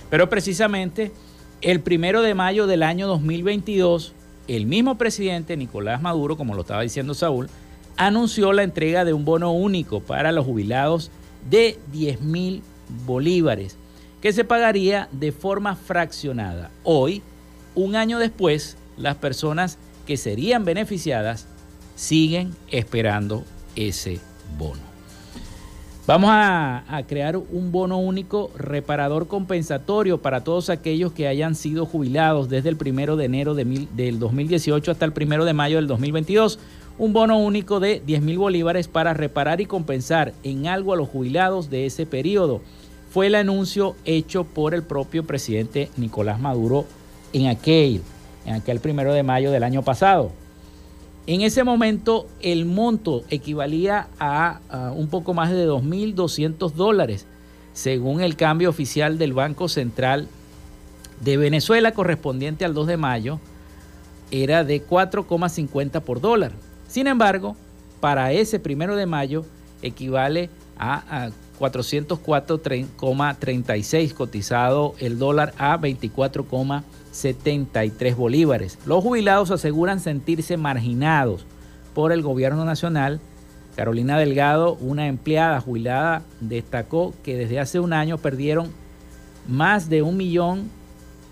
Pero 0.10 0.30
precisamente 0.30 1.12
el 1.60 1.82
primero 1.82 2.22
de 2.22 2.34
mayo 2.34 2.68
del 2.68 2.82
año 2.82 3.08
2022, 3.08 4.14
el 4.48 4.68
mismo 4.68 4.98
presidente 4.98 5.58
Nicolás 5.58 6.02
Maduro, 6.02 6.38
como 6.38 6.56
lo 6.56 6.62
estaba 6.62 6.82
diciendo 6.82 7.14
Saúl, 7.14 7.50
anunció 7.98 8.54
la 8.54 8.64
entrega 8.64 9.04
de 9.04 9.12
un 9.12 9.26
bono 9.26 9.52
único 9.52 10.00
para 10.00 10.32
los 10.32 10.46
jubilados 10.46 11.12
de 11.50 11.78
10 11.92 12.22
mil 12.22 12.64
bolívares, 13.06 13.78
que 14.22 14.34
se 14.34 14.44
pagaría 14.44 15.08
de 15.12 15.32
forma 15.32 15.76
fraccionada. 15.76 16.72
Hoy, 16.84 17.22
un 17.76 17.96
año 17.96 18.20
después, 18.20 18.78
las 18.98 19.16
personas 19.16 19.78
que 20.06 20.18
serían 20.18 20.66
beneficiadas 20.66 21.48
siguen 21.96 22.56
esperando 22.70 23.44
ese 23.76 24.20
bono. 24.58 24.96
Vamos 26.08 26.30
a, 26.32 26.84
crear 27.08 27.36
un 27.36 27.72
bono 27.72 27.98
único 27.98 28.52
reparador 28.56 29.28
compensatorio 29.28 30.22
para 30.22 30.44
todos 30.44 30.70
aquellos 30.70 31.12
que 31.14 31.28
hayan 31.28 31.56
sido 31.56 31.88
jubilados 31.88 32.48
desde 32.48 32.70
el 32.70 32.78
primero 32.78 33.16
de 33.16 33.26
enero 33.26 33.56
de 33.56 33.88
del 33.96 34.20
2018 34.20 34.92
hasta 34.92 35.06
el 35.06 35.14
primero 35.14 35.46
de 35.46 35.54
mayo 35.54 35.78
del 35.78 35.88
2022. 35.88 36.60
Un 36.98 37.12
bono 37.12 37.38
único 37.38 37.82
de 37.82 38.02
10 38.06 38.22
mil 38.22 38.38
bolívares 38.38 38.88
para 38.88 39.14
reparar 39.14 39.60
y 39.60 39.66
compensar 39.66 40.34
en 40.44 40.68
algo 40.68 40.94
a 40.94 40.96
los 40.96 41.10
jubilados 41.10 41.70
de 41.70 41.86
ese 41.86 42.06
periodo. 42.06 42.62
Fue 43.10 43.28
el 43.28 43.36
anuncio 43.36 43.96
hecho 44.06 44.46
por 44.46 44.74
el 44.74 44.84
propio 44.84 45.26
presidente 45.26 45.90
Nicolás 45.98 46.40
Maduro 46.40 46.86
en 47.34 47.48
aquel, 47.48 48.02
en 48.46 48.56
aquel 48.56 48.80
primero 48.80 49.14
de 49.14 49.24
mayo 49.24 49.52
del 49.52 49.64
año 49.64 49.84
pasado. 49.84 50.32
En 51.28 51.42
ese 51.42 51.64
momento 51.64 52.28
el 52.42 52.66
monto 52.66 53.24
equivalía 53.30 54.08
a, 54.20 54.60
un 54.96 55.08
poco 55.08 55.34
más 55.34 55.52
de 55.52 55.68
2.200 55.68 56.72
dólares, 56.74 57.26
según 57.74 58.22
el 58.22 58.38
cambio 58.38 58.70
oficial 58.70 59.18
del 59.18 59.34
Banco 59.34 59.68
Central 59.68 60.30
de 61.22 61.36
Venezuela 61.36 61.92
correspondiente 61.92 62.64
al 62.64 62.74
2 62.74 62.88
de 62.88 62.98
mayo, 62.98 63.40
era 64.32 64.64
de 64.64 64.86
4,50 64.86 66.02
por 66.02 66.22
dólar. 66.22 66.54
Sin 66.96 67.08
embargo, 67.08 67.56
para 68.00 68.32
ese 68.32 68.58
primero 68.58 68.96
de 68.96 69.06
mayo 69.06 69.44
equivale 69.82 70.50
a, 70.78 71.26
a 71.26 71.32
404,36 71.60 74.14
cotizado 74.14 74.96
el 75.00 75.20
dólar 75.20 75.54
a 75.58 75.78
24,50 75.78 76.84
73 77.12 78.16
bolívares. 78.16 78.80
Los 78.86 79.04
jubilados 79.04 79.52
aseguran 79.52 80.00
sentirse 80.00 80.56
marginados 80.56 81.46
por 81.94 82.14
el 82.14 82.22
gobierno 82.22 82.64
nacional. 82.64 83.20
Carolina 83.76 84.18
Delgado, 84.18 84.76
una 84.76 85.08
empleada 85.08 85.60
jubilada, 85.60 86.22
destacó 86.40 87.14
que 87.26 87.36
desde 87.36 87.60
hace 87.60 87.82
un 87.82 87.92
año 87.92 88.20
perdieron 88.20 88.70
más 89.50 89.90
de 89.90 90.02
un 90.02 90.16
millón, 90.16 90.72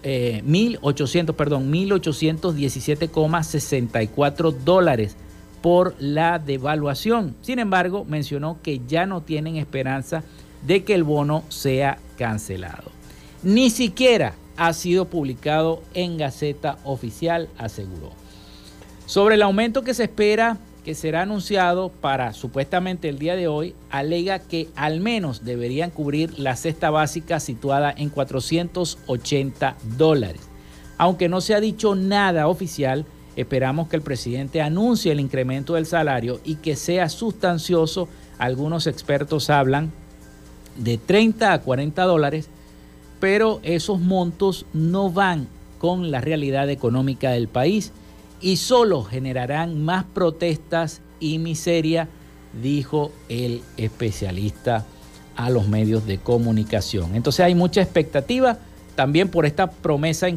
eh, 0.04 0.44
1.800, 0.46 1.34
perdón, 1.36 1.72
1.817,64 1.72 4.52
dólares 4.66 5.16
por 5.64 5.96
la 5.98 6.40
devaluación. 6.40 7.38
Sin 7.42 7.58
embargo, 7.58 8.04
mencionó 8.04 8.60
que 8.62 8.82
ya 8.86 9.06
no 9.06 9.22
tienen 9.22 9.56
esperanza 9.56 10.22
de 10.68 10.84
que 10.84 10.94
el 10.94 11.06
bono 11.06 11.46
sea 11.48 12.00
cancelado. 12.18 12.92
Ni 13.44 13.70
siquiera 13.70 14.34
ha 14.58 14.74
sido 14.74 15.06
publicado 15.06 15.82
en 15.94 16.18
Gaceta 16.18 16.78
Oficial, 16.84 17.48
aseguró. 17.58 18.12
Sobre 19.06 19.36
el 19.36 19.42
aumento 19.42 19.84
que 19.84 19.94
se 19.94 20.04
espera 20.04 20.58
que 20.84 20.96
será 20.96 21.22
anunciado 21.22 21.88
para 21.90 22.34
supuestamente 22.34 23.08
el 23.08 23.18
día 23.18 23.38
de 23.38 23.48
hoy, 23.48 23.74
alega 23.90 24.40
que 24.40 24.68
al 24.76 25.00
menos 25.00 25.46
deberían 25.46 25.92
cubrir 25.92 26.38
la 26.38 26.58
cesta 26.58 26.90
básica 26.90 27.40
situada 27.40 27.94
en 27.96 28.10
480 28.10 29.78
dólares. 29.98 30.42
Aunque 30.98 31.30
no 31.30 31.40
se 31.40 31.56
ha 31.56 31.62
dicho 31.62 31.96
nada 31.96 32.50
oficial, 32.50 33.06
esperamos 33.36 33.88
que 33.88 33.96
el 33.96 34.02
presidente 34.02 34.62
anuncie 34.62 35.12
el 35.12 35.20
incremento 35.20 35.74
del 35.74 35.86
salario 35.86 36.40
y 36.44 36.56
que 36.56 36.76
sea 36.76 37.10
sustancioso. 37.10 38.08
Algunos 38.38 38.88
expertos 38.88 39.50
hablan 39.50 39.92
de 40.78 40.98
30 40.98 41.54
a 41.54 41.62
40 41.62 42.04
dólares 42.04 42.50
pero 43.24 43.62
esos 43.64 44.02
montos 44.02 44.66
no 44.74 45.10
van 45.10 45.48
con 45.80 46.12
la 46.12 46.20
realidad 46.20 46.70
económica 46.70 47.32
del 47.32 47.48
país 47.48 47.94
y 48.42 48.58
solo 48.58 49.06
generarán 49.06 49.82
más 49.82 50.04
protestas 50.04 51.00
y 51.22 51.40
miseria, 51.40 52.10
dijo 52.62 53.14
el 53.30 53.62
especialista 53.78 54.86
a 55.38 55.50
los 55.50 55.70
medios 55.70 56.06
de 56.06 56.18
comunicación. 56.18 57.16
Entonces 57.16 57.46
hay 57.46 57.56
mucha 57.56 57.82
expectativa 57.82 58.58
también 58.96 59.30
por 59.30 59.46
esta 59.46 59.72
promesa 59.72 60.28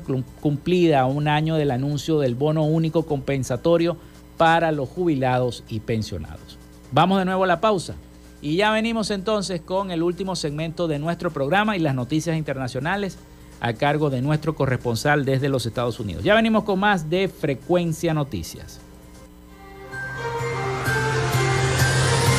cumplida 0.41 1.01
a 1.01 1.07
un 1.07 1.29
año 1.29 1.57
del 1.57 1.71
anuncio 1.71 2.19
del 2.19 2.35
bono 2.35 2.65
único 2.65 3.05
compensatorio 3.05 3.97
para 4.37 4.73
los 4.73 4.89
jubilados 4.89 5.65
y 5.69 5.81
pensionados. 5.81 6.59
Vamos 6.93 7.19
de 7.19 7.25
nuevo 7.25 7.45
a 7.45 7.47
la 7.47 7.61
pausa 7.61 7.95
y 8.41 8.57
ya 8.57 8.71
venimos 8.71 9.11
entonces 9.11 9.61
con 9.61 9.91
el 9.91 10.03
último 10.03 10.37
segmento 10.37 10.89
de 10.89 10.99
nuestro 10.99 11.31
programa 11.31 11.77
y 11.77 11.81
las 11.81 11.95
noticias 11.95 12.37
internacionales 12.37 13.19
a 13.61 13.73
cargo 13.73 14.11
de 14.11 14.23
nuestro 14.23 14.55
corresponsal 14.55 15.25
desde 15.25 15.49
los 15.49 15.67
Estados 15.67 15.99
Unidos. 16.01 16.25
Ya 16.25 16.35
venimos 16.35 16.65
con 16.65 16.79
más 16.79 17.09
de 17.09 17.29
Frecuencia 17.29 18.15
Noticias. 18.15 18.81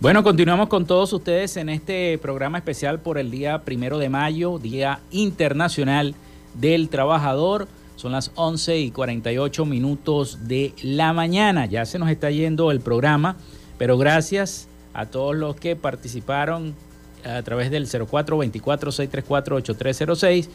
Bueno, 0.00 0.22
continuamos 0.22 0.68
con 0.70 0.86
todos 0.86 1.12
ustedes 1.12 1.58
en 1.58 1.68
este 1.68 2.16
programa 2.16 2.56
especial 2.56 3.00
por 3.00 3.18
el 3.18 3.30
día 3.30 3.66
primero 3.66 3.98
de 3.98 4.08
mayo, 4.08 4.58
Día 4.58 5.00
Internacional 5.10 6.14
del 6.54 6.88
Trabajador. 6.88 7.68
Son 7.96 8.12
las 8.12 8.30
11 8.34 8.78
y 8.78 8.92
48 8.92 9.66
minutos 9.66 10.48
de 10.48 10.72
la 10.80 11.12
mañana. 11.12 11.66
Ya 11.66 11.84
se 11.84 11.98
nos 11.98 12.08
está 12.08 12.30
yendo 12.30 12.70
el 12.70 12.80
programa, 12.80 13.36
pero 13.76 13.98
gracias 13.98 14.68
a 14.94 15.04
todos 15.04 15.36
los 15.36 15.56
que 15.56 15.76
participaron 15.76 16.74
a 17.22 17.42
través 17.42 17.70
del 17.70 17.86
0424-634-8306, 17.86 20.48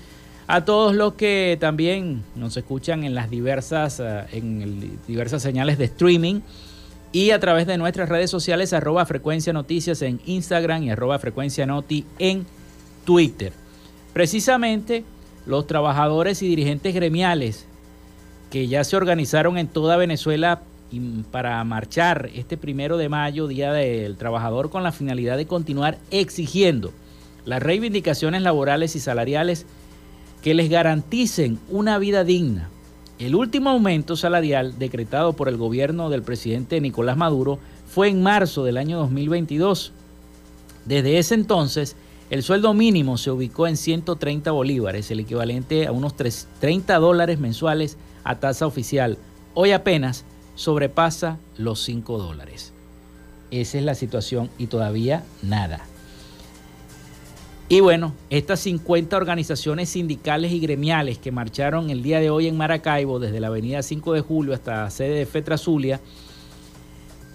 a 0.48 0.66
todos 0.66 0.96
los 0.96 1.14
que 1.14 1.56
también 1.62 2.24
nos 2.36 2.58
escuchan 2.58 3.04
en 3.04 3.14
las 3.14 3.30
diversas, 3.30 4.00
eh, 4.00 4.26
en 4.32 4.98
diversas 5.08 5.44
señales 5.44 5.78
de 5.78 5.86
streaming 5.86 6.42
y 7.16 7.32
a 7.32 7.40
través 7.40 7.66
de 7.66 7.78
nuestras 7.78 8.10
redes 8.10 8.30
sociales 8.30 8.74
arroba 8.74 9.06
frecuencia 9.06 9.54
noticias 9.54 10.02
en 10.02 10.20
Instagram 10.26 10.84
y 10.84 10.90
arroba 10.90 11.18
frecuencia 11.18 11.66
noti 11.66 12.04
en 12.20 12.46
Twitter. 13.06 13.54
Precisamente 14.12 15.06
los 15.46 15.66
trabajadores 15.66 16.42
y 16.42 16.50
dirigentes 16.50 16.94
gremiales 16.94 17.68
que 18.52 18.68
ya 18.68 18.84
se 18.84 18.98
organizaron 18.98 19.58
en 19.58 19.70
toda 19.70 19.96
Venezuela 19.96 20.64
para 21.32 21.64
marchar 21.64 22.32
este 22.36 22.58
primero 22.58 22.98
de 22.98 23.08
mayo, 23.08 23.48
Día 23.48 23.72
del 23.72 24.18
Trabajador, 24.18 24.70
con 24.70 24.84
la 24.84 24.92
finalidad 24.92 25.38
de 25.38 25.48
continuar 25.48 25.98
exigiendo 26.12 26.92
las 27.46 27.64
reivindicaciones 27.64 28.42
laborales 28.42 28.94
y 28.98 29.00
salariales 29.00 29.66
que 30.44 30.54
les 30.54 30.70
garanticen 30.70 31.60
una 31.70 31.98
vida 31.98 32.26
digna 32.26 32.72
el 33.18 33.36
último 33.36 33.70
aumento 33.70 34.18
salarial 34.18 34.78
decretado 34.78 35.34
por 35.34 35.48
el 35.48 35.58
gobierno 35.58 36.10
del 36.10 36.22
presidente 36.22 36.82
Nicolás 36.82 37.16
Maduro 37.16 37.60
fue 37.88 38.10
en 38.10 38.22
marzo 38.22 38.66
del 38.66 38.78
año 38.78 38.98
2022. 39.00 39.94
Desde 40.86 41.18
ese 41.18 41.36
entonces, 41.36 41.96
el 42.30 42.44
sueldo 42.44 42.74
mínimo 42.74 43.18
se 43.18 43.32
ubicó 43.32 43.68
en 43.68 43.78
130 43.78 44.52
bolívares, 44.52 45.10
el 45.12 45.22
equivalente 45.22 45.88
a 45.88 45.92
unos 45.92 46.16
30 46.16 46.96
dólares 46.98 47.40
mensuales 47.40 47.98
a 48.24 48.40
tasa 48.40 48.68
oficial. 48.68 49.18
Hoy 49.54 49.72
apenas 49.72 50.26
sobrepasa 50.56 51.38
los 51.58 51.82
5 51.84 52.18
dólares. 52.18 52.74
Esa 53.52 53.78
es 53.78 53.84
la 53.86 53.96
situación 53.96 54.50
y 54.58 54.68
todavía 54.68 55.24
nada. 55.42 55.86
Y 57.68 57.80
bueno, 57.80 58.14
estas 58.30 58.60
50 58.60 59.18
organizaciones 59.18 59.90
sindicales 59.90 60.52
y 60.52 60.60
gremiales 60.60 61.18
que 61.18 61.32
marcharon 61.32 61.90
el 61.90 62.04
día 62.04 62.20
de 62.20 62.30
hoy 62.30 62.48
en 62.48 62.58
Maracaibo, 62.58 63.18
desde 63.18 63.40
la 63.40 63.48
avenida 63.48 63.82
5 63.82 64.14
de 64.14 64.22
julio 64.22 64.54
hasta 64.54 64.84
la 64.84 64.92
sede 64.92 65.16
de 65.16 65.26
Fetra 65.26 65.58
Zulia, 65.58 66.00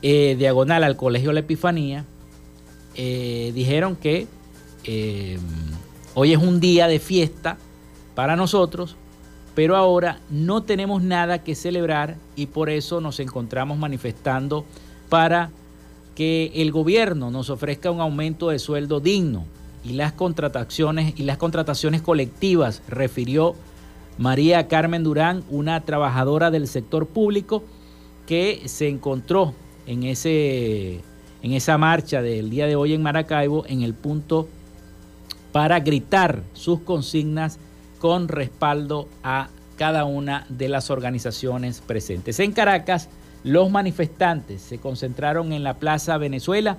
eh, 0.03 0.37
diagonal 0.39 0.85
al 0.85 0.97
Colegio 0.97 1.33
La 1.33 1.41
Epifanía, 1.41 2.05
eh, 2.95 3.51
dijeron 3.57 3.97
que 3.97 4.29
eh, 4.85 5.39
hoy 6.15 6.33
es 6.33 6.39
un 6.39 6.61
día 6.61 6.87
de 6.87 7.01
fiesta 7.01 7.59
para 8.15 8.37
nosotros, 8.37 8.95
pero 9.57 9.77
ahora 9.77 10.21
no 10.31 10.63
tenemos 10.63 11.03
nada 11.03 11.43
que 11.43 11.57
celebrar 11.57 12.17
y 12.37 12.47
por 12.47 12.71
eso 12.71 13.01
nos 13.01 13.19
encontramos 13.19 13.79
manifestando 13.79 14.65
para 15.09 15.51
que 16.15 16.53
el 16.55 16.71
gobierno 16.71 17.33
nos 17.33 17.51
ofrezca 17.51 17.91
un 17.91 18.01
aumento 18.01 18.51
de 18.51 18.61
sueldo 18.61 19.01
digno 19.01 19.45
y 19.85 19.93
las 19.93 20.13
contrataciones 20.13 21.15
y 21.17 21.23
las 21.23 21.39
contrataciones 21.39 22.03
colectivas, 22.03 22.83
refirió 22.89 23.55
María 24.19 24.69
Carmen 24.69 25.03
Durán, 25.03 25.45
una 25.49 25.81
trabajadora 25.83 26.51
del 26.51 26.69
sector 26.69 27.07
público 27.07 27.65
que 28.27 28.63
se 28.67 28.89
encontró 28.89 29.55
en 29.87 30.03
ese 30.03 31.01
en 31.43 31.53
esa 31.53 31.79
marcha 31.79 32.21
del 32.21 32.51
día 32.51 32.67
de 32.67 32.77
hoy 32.77 32.93
en 32.93 33.03
Maracaibo 33.03 33.65
en 33.67 33.83
el 33.83 33.95
punto 33.95 34.47
para 35.53 35.81
gritar 35.81 36.43
sus 36.53 36.81
consignas 36.81 37.59
con 37.99 38.29
respaldo 38.29 39.09
a 39.23 39.49
cada 39.77 40.05
una 40.05 40.45
de 40.51 40.69
las 40.69 40.91
organizaciones 40.91 41.81
presentes. 41.81 42.39
En 42.41 42.53
Caracas, 42.53 43.09
los 43.43 43.71
manifestantes 43.71 44.61
se 44.61 44.79
concentraron 44.79 45.53
en 45.53 45.65
la 45.65 45.79
Plaza 45.79 46.19
Venezuela 46.19 46.77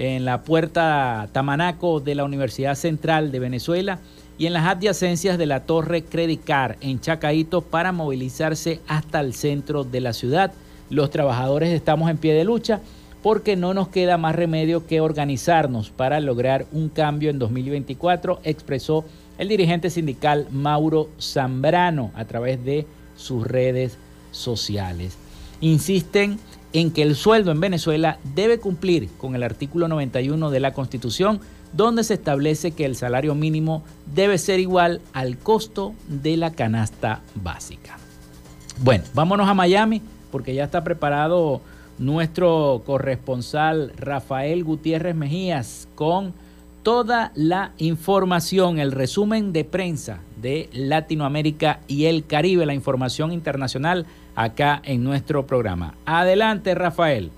en 0.00 0.24
la 0.24 0.42
puerta 0.44 1.28
Tamanaco 1.30 2.00
de 2.00 2.14
la 2.14 2.24
Universidad 2.24 2.74
Central 2.74 3.30
de 3.30 3.38
Venezuela 3.38 3.98
y 4.38 4.46
en 4.46 4.54
las 4.54 4.66
adyacencias 4.66 5.36
de 5.36 5.44
la 5.44 5.60
Torre 5.66 6.04
Credicar 6.04 6.78
en 6.80 7.00
Chacaito 7.00 7.60
para 7.60 7.92
movilizarse 7.92 8.80
hasta 8.88 9.20
el 9.20 9.34
centro 9.34 9.84
de 9.84 10.00
la 10.00 10.14
ciudad. 10.14 10.52
Los 10.88 11.10
trabajadores 11.10 11.68
estamos 11.68 12.10
en 12.10 12.16
pie 12.16 12.32
de 12.32 12.44
lucha 12.44 12.80
porque 13.22 13.56
no 13.56 13.74
nos 13.74 13.88
queda 13.88 14.16
más 14.16 14.34
remedio 14.34 14.86
que 14.86 15.02
organizarnos 15.02 15.90
para 15.90 16.18
lograr 16.20 16.64
un 16.72 16.88
cambio 16.88 17.28
en 17.28 17.38
2024, 17.38 18.40
expresó 18.42 19.04
el 19.36 19.48
dirigente 19.48 19.90
sindical 19.90 20.46
Mauro 20.50 21.10
Zambrano 21.20 22.10
a 22.14 22.24
través 22.24 22.64
de 22.64 22.86
sus 23.16 23.46
redes 23.46 23.98
sociales. 24.30 25.18
Insisten 25.60 26.38
en 26.72 26.90
que 26.90 27.02
el 27.02 27.16
sueldo 27.16 27.50
en 27.50 27.60
Venezuela 27.60 28.18
debe 28.34 28.58
cumplir 28.58 29.08
con 29.18 29.34
el 29.34 29.42
artículo 29.42 29.88
91 29.88 30.50
de 30.50 30.60
la 30.60 30.72
Constitución 30.72 31.40
donde 31.72 32.04
se 32.04 32.14
establece 32.14 32.72
que 32.72 32.84
el 32.84 32.96
salario 32.96 33.34
mínimo 33.34 33.82
debe 34.12 34.38
ser 34.38 34.60
igual 34.60 35.00
al 35.12 35.38
costo 35.38 35.94
de 36.08 36.36
la 36.36 36.52
canasta 36.52 37.20
básica. 37.34 37.98
Bueno, 38.82 39.04
vámonos 39.14 39.48
a 39.48 39.54
Miami 39.54 40.02
porque 40.30 40.54
ya 40.54 40.64
está 40.64 40.82
preparado 40.82 41.60
nuestro 41.98 42.82
corresponsal 42.86 43.92
Rafael 43.96 44.64
Gutiérrez 44.64 45.14
Mejías 45.14 45.86
con 45.94 46.32
toda 46.82 47.30
la 47.34 47.72
información, 47.76 48.78
el 48.78 48.92
resumen 48.92 49.52
de 49.52 49.64
prensa 49.64 50.20
de 50.40 50.70
Latinoamérica 50.72 51.80
y 51.88 52.06
el 52.06 52.24
Caribe, 52.24 52.64
la 52.64 52.74
información 52.74 53.32
internacional 53.32 54.06
acá 54.42 54.80
en 54.84 55.04
nuestro 55.04 55.46
programa. 55.46 55.94
Adelante, 56.06 56.74
Rafael. 56.74 57.30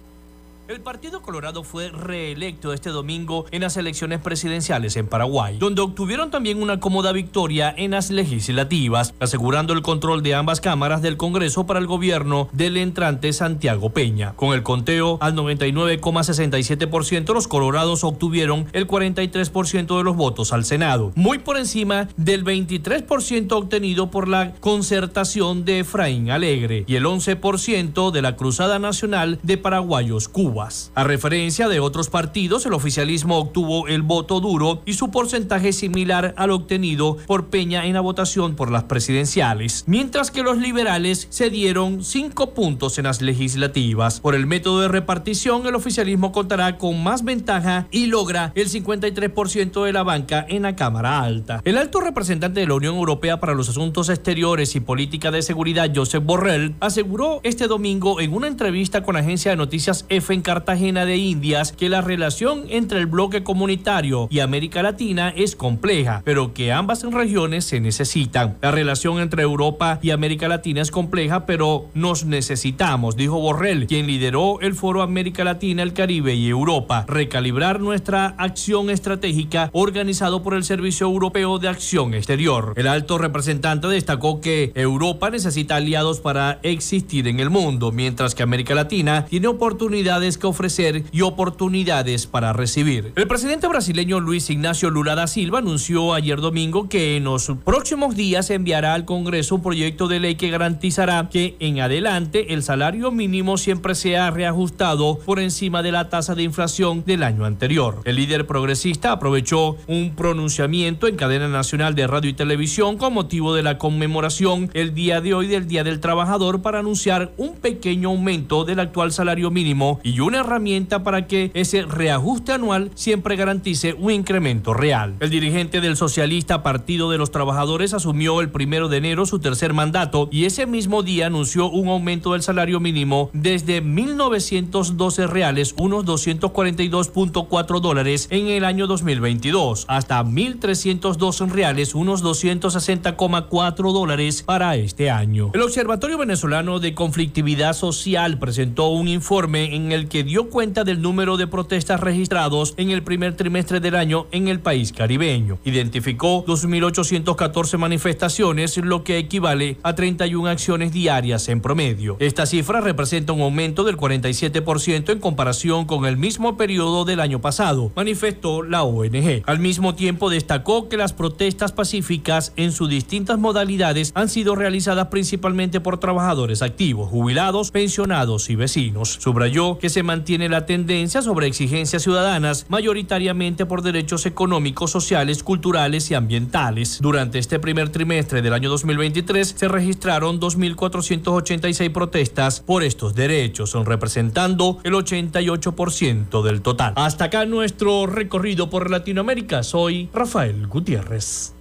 El 0.69 0.81
Partido 0.81 1.23
Colorado 1.23 1.65
fue 1.65 1.91
reelecto 1.91 2.73
este 2.73 2.91
domingo 2.91 3.47
en 3.51 3.63
las 3.63 3.77
elecciones 3.77 4.21
presidenciales 4.21 4.97
en 4.97 5.09
Paraguay, 5.09 5.57
donde 5.59 5.83
obtuvieron 5.83 6.31
también 6.31 6.63
una 6.63 6.79
cómoda 6.79 7.11
victoria 7.11 7.75
en 7.77 7.91
las 7.91 8.13
legislativas, 8.13 9.13
asegurando 9.19 9.73
el 9.73 9.83
control 9.83 10.23
de 10.23 10.37
ambas 10.37 10.61
cámaras 10.61 11.03
del 11.03 11.17
Congreso 11.17 11.67
para 11.67 11.81
el 11.81 11.89
gobierno 11.89 12.49
del 12.53 12.77
entrante 12.77 13.33
Santiago 13.33 13.91
Peña. 13.91 14.35
Con 14.37 14.55
el 14.55 14.63
conteo 14.63 15.19
al 15.21 15.35
99,67%, 15.35 17.35
los 17.35 17.49
colorados 17.49 18.05
obtuvieron 18.05 18.67
el 18.73 18.87
43% 18.87 19.99
de 19.99 20.05
los 20.05 20.15
votos 20.15 20.53
al 20.53 20.65
Senado, 20.65 21.11
muy 21.17 21.39
por 21.39 21.57
encima 21.57 22.07
del 22.17 22.45
23% 22.45 23.51
obtenido 23.51 24.13
por 24.13 24.29
la 24.29 24.53
concertación 24.61 25.65
de 25.65 25.81
Efraín 25.81 26.31
Alegre 26.31 26.85
y 26.87 26.95
el 26.95 27.05
11% 27.05 28.13
de 28.13 28.23
la 28.23 28.37
Cruzada 28.37 28.79
Nacional 28.79 29.41
de 29.43 29.59
Paraguayos 29.59 30.29
Cuba. 30.29 30.52
A 30.95 31.05
referencia 31.05 31.69
de 31.69 31.81
otros 31.81 32.11
partidos, 32.11 32.67
el 32.67 32.75
oficialismo 32.75 33.39
obtuvo 33.39 33.89
el 33.89 34.03
voto 34.03 34.41
duro 34.41 34.83
y 34.85 34.95
su 34.95 35.11
porcentaje 35.11 35.73
similar 35.73 36.35
al 36.37 36.51
obtenido 36.51 37.17
por 37.27 37.47
Peña 37.47 37.87
en 37.87 37.95
la 37.95 38.01
votación 38.01 38.55
por 38.55 38.71
las 38.71 38.85
presidenciales, 38.85 39.85
mientras 39.87 40.31
que 40.31 40.43
los 40.43 40.59
liberales 40.59 41.27
se 41.31 41.49
dieron 41.49 42.05
cinco 42.05 42.53
puntos 42.53 42.99
en 42.99 43.05
las 43.05 43.23
legislativas. 43.23 44.21
Por 44.21 44.35
el 44.35 44.47
método 44.47 44.83
de 44.83 44.89
repartición, 44.89 45.67
el 45.67 45.75
oficialismo 45.75 46.33
contará 46.33 46.77
con 46.77 47.03
más 47.03 47.25
ventaja 47.25 47.87
y 47.91 48.07
logra 48.07 48.53
el 48.55 48.69
53% 48.69 49.85
de 49.85 49.93
la 49.93 50.03
banca 50.03 50.45
en 50.49 50.63
la 50.63 50.77
Cámara 50.77 51.23
Alta. 51.23 51.63
El 51.65 51.79
alto 51.79 52.01
representante 52.01 52.61
de 52.61 52.67
la 52.67 52.75
Unión 52.75 52.97
Europea 52.97 53.41
para 53.41 53.55
los 53.55 53.69
Asuntos 53.69 54.11
Exteriores 54.11 54.77
y 54.77 54.81
Política 54.81 55.31
de 55.31 55.43
Seguridad, 55.43 55.91
Josep 55.95 56.25
Borrell, 56.25 56.75
aseguró 56.81 57.41
este 57.43 57.69
domingo 57.69 58.21
en 58.21 58.35
una 58.35 58.49
entrevista 58.49 59.03
con 59.03 59.15
la 59.15 59.21
agencia 59.21 59.51
de 59.51 59.57
noticias 59.57 60.05
F 60.09 60.42
en 60.43 60.45
Cartagena 60.45 61.07
de 61.07 61.19
Indias 61.19 61.71
que 61.71 61.89
la 61.89 62.01
relación 62.01 62.65
entre 62.69 62.99
el 62.99 63.07
bloque 63.07 63.45
comunitario 63.45 64.27
y 64.29 64.41
América 64.41 64.83
Latina 64.83 65.33
es 65.37 65.55
compleja, 65.55 66.21
pero 66.25 66.53
que 66.53 66.73
ambas 66.73 67.05
regiones 67.05 67.65
se 67.65 67.79
necesitan. 67.79 68.57
La 68.61 68.73
relación 68.73 69.21
entre 69.21 69.45
Europa 69.45 70.01
y 70.03 70.11
América 70.11 70.49
Latina 70.49 70.83
es 70.83 70.91
compleja, 70.91 71.47
pero 71.47 71.87
nos 71.95 72.25
necesitamos, 72.25 73.15
dijo 73.15 73.39
Borrell, 73.39 73.87
quien 73.87 74.09
lideró 74.09 74.61
el 74.61 74.75
Foro 74.75 75.03
América 75.03 75.45
Latina, 75.45 75.85
el 75.85 75.93
Caribe 75.93 76.35
y 76.35 76.49
Europa, 76.49 77.05
recalibrar 77.07 77.79
nuestra 77.79 78.35
acción 78.37 78.91
estratégica 78.91 79.71
organizado 79.73 80.43
por 80.43 80.55
el 80.55 80.65
Servicio 80.65 81.07
Europeo 81.07 81.61
de 81.61 81.69
Acción 81.69 82.15
Exterior. 82.15 82.75
El 82.77 82.89
alto 82.89 83.17
representante 83.17 83.87
destacó 83.87 84.41
que 84.41 84.73
Europa 84.75 85.31
necesita 85.31 85.77
aliados 85.77 86.19
para 86.19 86.59
existir 86.65 87.29
en 87.29 87.39
el 87.39 87.49
mundo, 87.49 87.93
mientras 87.93 88.35
que 88.35 88.43
América 88.43 88.75
Latina 88.75 89.27
tiene 89.27 89.47
oportunidades 89.47 90.32
que 90.39 90.47
ofrecer 90.47 91.05
y 91.13 91.23
oportunidades 91.23 92.27
para 92.27 92.53
recibir. 92.53 93.13
El 93.17 93.27
presidente 93.27 93.69
brasileño 93.69 94.21
Luis 94.21 94.51
Ignacio 94.51 94.91
Lula 94.91 95.15
da 95.15 95.27
Silva 95.27 95.59
anunció 95.59 96.15
ayer 96.15 96.41
domingo 96.41 96.89
que 96.89 97.17
en 97.17 97.25
los 97.25 97.51
próximos 97.65 98.17
días 98.17 98.51
enviará 98.51 98.95
al 98.95 99.05
Congreso 99.05 99.57
un 99.57 99.63
proyecto 99.63 100.09
de 100.09 100.21
ley 100.21 100.35
que 100.35 100.51
garantizará 100.51 101.29
que 101.31 101.57
en 101.61 101.81
adelante 101.81 102.55
el 102.55 102.63
salario 102.63 103.11
mínimo 103.11 103.57
siempre 103.57 103.95
sea 103.95 104.31
reajustado 104.31 105.19
por 105.19 105.41
encima 105.41 105.83
de 105.83 105.93
la 105.93 106.09
tasa 106.09 106.35
de 106.35 106.43
inflación 106.43 107.05
del 107.05 107.23
año 107.23 107.45
anterior. 107.45 108.01
El 108.05 108.17
líder 108.17 108.47
progresista 108.47 109.13
aprovechó 109.13 109.77
un 109.87 110.15
pronunciamiento 110.15 111.07
en 111.07 111.17
cadena 111.17 111.49
nacional 111.49 111.95
de 111.95 112.07
radio 112.07 112.31
y 112.31 112.35
televisión 112.35 112.97
con 112.97 113.15
motivo 113.15 113.55
de 113.55 113.63
la 113.63 113.79
conmemoración 113.79 114.71
el 114.75 114.95
día 114.95 115.21
de 115.21 115.35
hoy 115.35 115.47
del 115.47 115.67
Día 115.67 115.85
del 115.85 116.01
Trabajador 116.01 116.63
para 116.63 116.81
anunciar 116.81 117.33
un 117.37 117.55
pequeño 117.57 118.11
aumento 118.11 118.65
del 118.65 118.81
actual 118.81 119.13
salario 119.13 119.51
mínimo 119.51 120.01
y 120.03 120.13
una 120.23 120.41
herramienta 120.41 121.03
para 121.03 121.27
que 121.27 121.51
ese 121.55 121.83
reajuste 121.83 122.53
anual 122.53 122.91
siempre 122.95 123.37
garantice 123.37 123.95
un 123.95 124.11
incremento 124.11 124.75
real. 124.75 125.17
El 125.21 125.31
dirigente 125.31 125.81
del 125.81 125.97
socialista 125.97 126.63
Partido 126.63 127.11
de 127.11 127.19
los 127.19 127.31
Trabajadores 127.31 127.95
asumió 127.95 128.41
el 128.41 128.51
primero 128.51 128.89
de 128.89 128.99
enero 128.99 129.27
su 129.27 129.39
tercer 129.39 129.73
mandato 129.73 130.29
y 130.31 130.45
ese 130.45 130.67
mismo 130.67 131.03
día 131.03 131.27
anunció 131.27 131.69
un 131.71 131.89
aumento 131.89 132.33
del 132.33 132.43
salario 132.43 132.81
mínimo 132.81 133.31
desde 133.33 133.83
1.912 133.83 135.29
reales, 135.29 135.75
unos 135.77 136.05
242.4 136.05 137.81
dólares 137.81 138.29
en 138.31 138.49
el 138.49 138.65
año 138.65 138.87
2022, 138.87 139.87
hasta 139.89 140.23
1.302 140.23 141.51
reales, 141.51 141.95
unos 141.95 142.23
260,4 142.25 143.93
dólares 143.93 144.43
para 144.43 144.77
este 144.77 145.11
año. 145.11 145.51
El 145.55 145.63
Observatorio 145.63 146.19
Venezolano 146.19 146.79
de 146.79 146.95
Conflictividad 146.95 147.75
Social 147.75 148.39
presentó 148.39 148.89
un 148.89 149.09
informe 149.09 149.75
en 149.75 149.93
el 149.93 150.09
que 150.13 150.25
dio 150.25 150.51
cuenta 150.51 150.85
del 150.85 151.01
número 151.01 151.39
de 151.39 151.47
protestas 151.47 151.99
registrados 151.99 152.75
en 152.77 152.91
el 152.91 153.03
primer 153.03 153.35
trimestre 153.35 153.81
del 153.81 153.95
año 153.95 154.27
en 154.31 154.47
el 154.47 154.61
país 154.61 154.93
caribeño. 154.93 155.59
Identificó 155.65 156.45
2.814 156.45 157.79
manifestaciones, 157.79 158.77
lo 158.77 159.05
que 159.05 159.17
equivale 159.17 159.79
a 159.83 159.95
31 159.95 160.51
acciones 160.51 160.93
diarias 160.93 161.49
en 161.49 161.63
promedio. 161.63 162.19
Esta 162.21 162.45
cifra 162.45 162.83
representa 162.83 163.33
un 163.33 163.41
aumento 163.41 163.85
del 163.85 163.97
47% 163.97 165.13
en 165.13 165.19
comparación 165.19 165.87
con 165.87 166.05
el 166.05 166.19
mismo 166.19 166.59
periodo 166.59 167.07
del 167.07 167.19
año 167.19 167.41
pasado, 167.41 167.91
manifestó 167.97 168.63
la 168.63 168.83
ONG. 168.83 169.45
Al 169.47 169.61
mismo 169.61 169.95
tiempo 169.95 170.29
destacó 170.29 170.91
que 170.91 170.99
las 170.99 171.15
protestas 171.15 171.73
pacíficas 171.73 172.53
en 172.57 172.73
sus 172.73 172.91
distintas 172.91 173.39
modalidades 173.39 174.13
han 174.15 174.29
sido 174.29 174.57
realizadas 174.57 175.07
principalmente 175.07 175.81
por 175.81 175.97
trabajadores 175.97 176.61
activos, 176.61 177.09
jubilados, 177.09 177.71
pensionados 177.71 178.51
y 178.51 178.57
vecinos. 178.57 179.17
Subrayó 179.19 179.79
que 179.79 179.89
se 179.89 180.02
mantiene 180.03 180.49
la 180.49 180.67
tendencia 180.67 181.23
sobre 181.23 181.47
exigencias 181.47 182.03
ciudadanas, 182.03 182.67
mayoritariamente 182.69 183.67
por 183.67 183.83
derechos 183.83 184.27
económicos, 184.27 184.91
sociales, 184.91 185.43
culturales 185.43 186.11
y 186.11 186.15
ambientales. 186.15 186.99
Durante 187.01 187.39
este 187.39 187.59
primer 187.59 187.91
trimestre 187.91 188.43
del 188.43 188.53
año 188.53 188.69
2023 188.71 189.55
se 189.57 189.69
registraron 189.69 190.41
2.486 190.41 191.93
protestas 191.93 192.61
por 192.61 192.83
estos 192.83 193.15
derechos, 193.15 193.75
representando 193.85 194.79
el 194.85 194.95
88% 194.95 196.43
del 196.43 196.63
total. 196.63 196.95
Hasta 196.97 197.25
acá 197.27 197.45
nuestro 197.45 198.07
recorrido 198.07 198.71
por 198.71 198.91
Latinoamérica. 198.91 199.63
Soy 199.63 200.09
Rafael 200.13 200.67
Gutiérrez. 200.67 201.55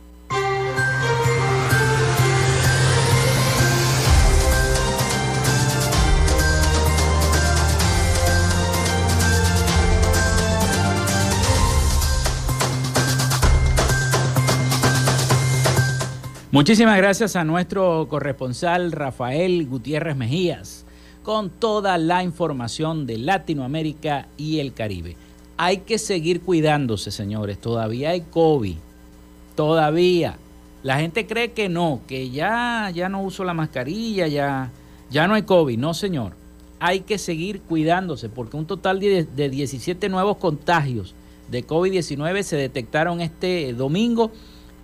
Muchísimas 16.52 16.98
gracias 16.98 17.38
a 17.38 17.46
nuestro 17.46 18.08
corresponsal 18.10 18.92
Rafael 18.92 19.66
Gutiérrez 19.68 20.18
Mejías 20.18 20.84
con 21.24 21.50
toda 21.50 21.98
la 21.98 22.24
información 22.24 23.08
de 23.08 23.18
Latinoamérica 23.20 24.28
y 24.36 24.60
el 24.60 24.74
Caribe. 24.74 25.16
Hay 25.56 25.78
que 25.78 25.98
seguir 25.98 26.42
cuidándose, 26.42 27.10
señores. 27.10 27.58
Todavía 27.58 28.10
hay 28.10 28.26
COVID. 28.30 28.76
Todavía. 29.56 30.36
La 30.84 31.00
gente 31.00 31.26
cree 31.26 31.54
que 31.54 31.70
no, 31.70 32.02
que 32.06 32.32
ya, 32.32 32.92
ya 32.94 33.08
no 33.08 33.24
uso 33.24 33.46
la 33.46 33.54
mascarilla, 33.54 34.28
ya, 34.28 34.72
ya 35.10 35.30
no 35.30 35.36
hay 35.36 35.44
COVID. 35.44 35.78
No, 35.78 35.94
señor. 35.94 36.34
Hay 36.82 37.00
que 37.00 37.18
seguir 37.18 37.62
cuidándose 37.62 38.28
porque 38.28 38.58
un 38.58 38.66
total 38.66 39.00
de, 39.00 39.24
de 39.24 39.50
17 39.50 40.10
nuevos 40.10 40.36
contagios 40.36 41.16
de 41.50 41.66
COVID-19 41.66 42.44
se 42.44 42.58
detectaron 42.58 43.22
este 43.22 43.72
domingo 43.72 44.32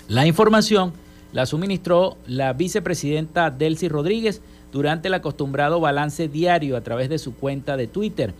La 0.08 0.26
información 0.26 0.92
la 1.32 1.46
suministró 1.46 2.16
la 2.26 2.52
vicepresidenta 2.52 3.50
Delcy 3.50 3.88
Rodríguez 3.88 4.42
durante 4.72 5.08
el 5.08 5.14
acostumbrado 5.14 5.80
balance 5.80 6.28
diario 6.28 6.76
a 6.76 6.82
través 6.82 7.08
de 7.08 7.18
su 7.18 7.34
cuenta 7.34 7.76
de 7.76 7.86
Twitter. 7.86 8.34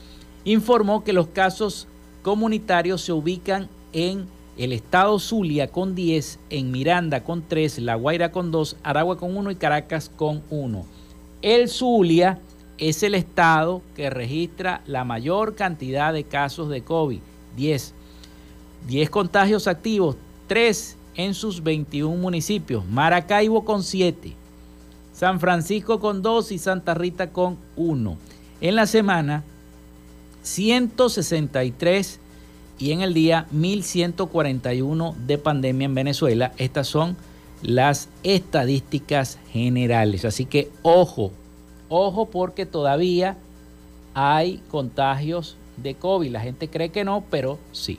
Informó 0.45 1.05
que 1.05 1.13
los 1.13 1.29
casos 1.29 1.87
comunitarios 2.23 3.03
se 3.03 3.13
ubican 3.13 3.69
en 3.93 4.27
el 4.57 4.73
estado 4.73 5.19
Zulia 5.19 5.69
con 5.69 5.95
10, 5.95 6.39
en 6.51 6.71
Miranda 6.71 7.25
con 7.25 7.43
3, 7.47 7.81
La 7.81 7.97
Guaira 7.97 8.31
con 8.31 8.51
2, 8.51 8.77
Aragua 8.83 9.17
con 9.19 9.37
1 9.37 9.51
y 9.51 9.57
Caracas 9.57 10.11
con 10.15 10.43
1. 10.51 10.87
El 11.43 11.69
Zulia 11.69 12.39
es 12.79 13.03
el 13.03 13.15
estado 13.15 13.83
que 13.97 14.11
registra 14.11 14.83
la 14.87 15.05
mayor 15.05 15.55
cantidad 15.55 16.13
de 16.13 16.25
casos 16.25 16.69
de 16.69 16.83
COVID, 16.83 17.21
10. 17.57 17.95
10 18.87 19.11
contagios 19.11 19.67
activos, 19.67 20.17
3 20.47 20.97
en 21.17 21.35
sus 21.35 21.63
21 21.63 22.17
municipios, 22.17 22.85
Maracaibo 22.87 23.65
con 23.65 23.83
7, 23.83 24.35
San 25.13 25.41
Francisco 25.41 26.01
con 26.01 26.23
2 26.23 26.53
y 26.53 26.59
Santa 26.59 26.95
Rita 26.95 27.31
con 27.31 27.57
1. 27.77 28.17
En 28.61 28.77
la 28.77 28.87
semana, 28.87 29.43
163 30.45 32.21
y 32.79 32.93
en 32.93 33.01
el 33.01 33.15
día 33.15 33.47
1141 33.51 35.17
de 35.27 35.39
pandemia 35.39 35.87
en 35.87 35.95
Venezuela. 35.95 36.53
Estas 36.59 36.87
son 36.87 37.17
las 37.63 38.09
estadísticas 38.23 39.39
generales. 39.51 40.25
Así 40.25 40.45
que 40.45 40.71
ojo, 40.83 41.33
ojo 41.89 42.27
porque 42.27 42.67
todavía 42.67 43.37
hay 44.13 44.61
contagios 44.71 45.57
de 45.77 45.95
COVID. 45.95 46.31
La 46.31 46.41
gente 46.41 46.69
cree 46.69 46.91
que 46.91 47.05
no, 47.05 47.25
pero 47.31 47.59
sí. 47.73 47.99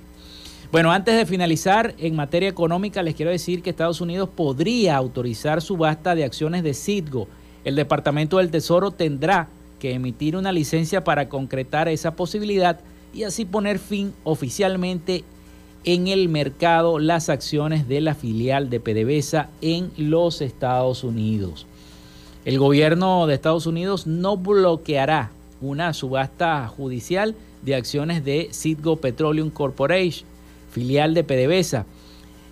Bueno, 0.72 0.92
antes 0.92 1.16
de 1.16 1.26
finalizar, 1.26 1.96
en 1.98 2.16
materia 2.16 2.50
económica 2.50 3.02
les 3.02 3.16
quiero 3.16 3.32
decir 3.32 3.62
que 3.62 3.70
Estados 3.70 4.02
Unidos 4.02 4.30
podría 4.30 4.98
autorizar 4.98 5.62
subasta 5.62 6.16
de 6.16 6.24
acciones 6.24 6.64
de 6.64 6.74
Citgo. 6.74 7.28
El 7.64 7.76
Departamento 7.76 8.38
del 8.38 8.52
Tesoro 8.52 8.92
tendrá 8.92 9.48
que 9.80 9.94
emitir 9.94 10.36
una 10.36 10.52
licencia 10.52 11.04
para 11.04 11.30
concretar 11.30 11.88
esa 11.88 12.16
posibilidad 12.16 12.80
y 13.14 13.24
así 13.24 13.46
poner 13.46 13.80
fin 13.80 14.14
oficialmente 14.24 15.24
en 15.84 16.08
el 16.08 16.30
mercado 16.30 17.00
las 17.00 17.30
acciones 17.30 17.88
de 17.88 18.02
la 18.02 18.16
filial 18.16 18.70
de 18.70 18.80
PDVSA 18.80 19.50
en 19.62 19.92
los 19.98 20.42
Estados 20.42 21.04
Unidos. 21.04 21.68
El 22.44 22.60
gobierno 22.60 23.28
de 23.28 23.36
Estados 23.36 23.68
Unidos 23.68 24.08
no 24.08 24.38
bloqueará 24.38 25.32
una 25.62 25.94
subasta 25.94 26.68
judicial 26.68 27.36
de 27.64 27.76
acciones 27.76 28.24
de 28.26 28.50
Citgo 28.52 28.98
Petroleum 28.98 29.50
Corporation 29.50 30.36
filial 30.76 31.14
de 31.14 31.24
PDVSA. 31.24 31.86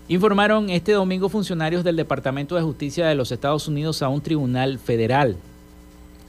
Informaron 0.07 0.69
este 0.69 0.93
domingo 0.93 1.28
funcionarios 1.28 1.84
del 1.84 1.97
Departamento 1.97 2.55
de 2.55 2.61
Justicia 2.61 3.05
de 3.05 3.15
los 3.15 3.34
Estados 3.34 3.67
Unidos 3.67 4.01
a 4.01 4.07
un 4.07 4.21
tribunal 4.21 4.80
federal. 4.80 5.36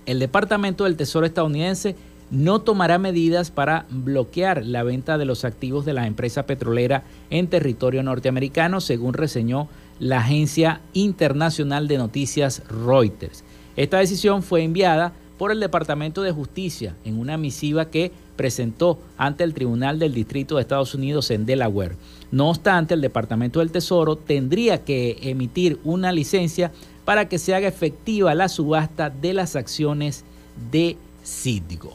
El 0.07 0.19
Departamento 0.19 0.85
del 0.85 0.97
Tesoro 0.97 1.27
estadounidense 1.27 1.97
no 2.31 2.61
tomará 2.61 2.99
medidas 2.99 3.51
para 3.51 3.87
bloquear 3.91 4.65
la 4.65 4.83
venta 4.83 5.19
de 5.19 5.25
los 5.25 5.45
activos 5.45 5.85
de 5.85 5.93
la 5.93 6.07
empresa 6.07 6.47
petrolera 6.47 7.05
en 7.31 7.49
territorio 7.49 8.03
norteamericano, 8.03 8.81
según 8.81 9.15
reseñó 9.15 9.69
la 9.99 10.19
agencia 10.19 10.81
internacional 10.93 11.87
de 11.89 11.99
noticias 11.99 12.63
Reuters. 12.69 13.45
Esta 13.77 13.99
decisión 13.99 14.43
fue 14.43 14.63
enviada 14.63 15.13
por 15.39 15.51
el 15.51 15.61
Departamento 15.61 16.23
de 16.23 16.33
Justicia 16.33 16.95
en 17.05 17.19
una 17.19 17.37
misiva 17.37 17.91
que 17.91 18.13
presentó 18.37 18.99
ante 19.17 19.45
el 19.45 19.55
Tribunal 19.55 19.99
del 19.99 20.15
Distrito 20.15 20.57
de 20.57 20.63
Estados 20.63 20.95
Unidos 20.95 21.31
en 21.31 21.47
Delaware. 21.47 21.97
No 22.31 22.51
obstante, 22.51 22.95
el 22.95 23.01
Departamento 23.01 23.61
del 23.61 23.71
Tesoro 23.71 24.17
tendría 24.17 24.85
que 24.85 25.19
emitir 25.23 25.79
una 25.85 26.13
licencia 26.13 26.73
para 27.05 27.29
que 27.29 27.39
se 27.39 27.55
haga 27.55 27.69
efectiva 27.69 28.35
la 28.35 28.49
subasta 28.49 29.11
de 29.11 29.35
las 29.35 29.57
acciones 29.57 30.25
de 30.71 30.97
Citgo. 31.25 31.93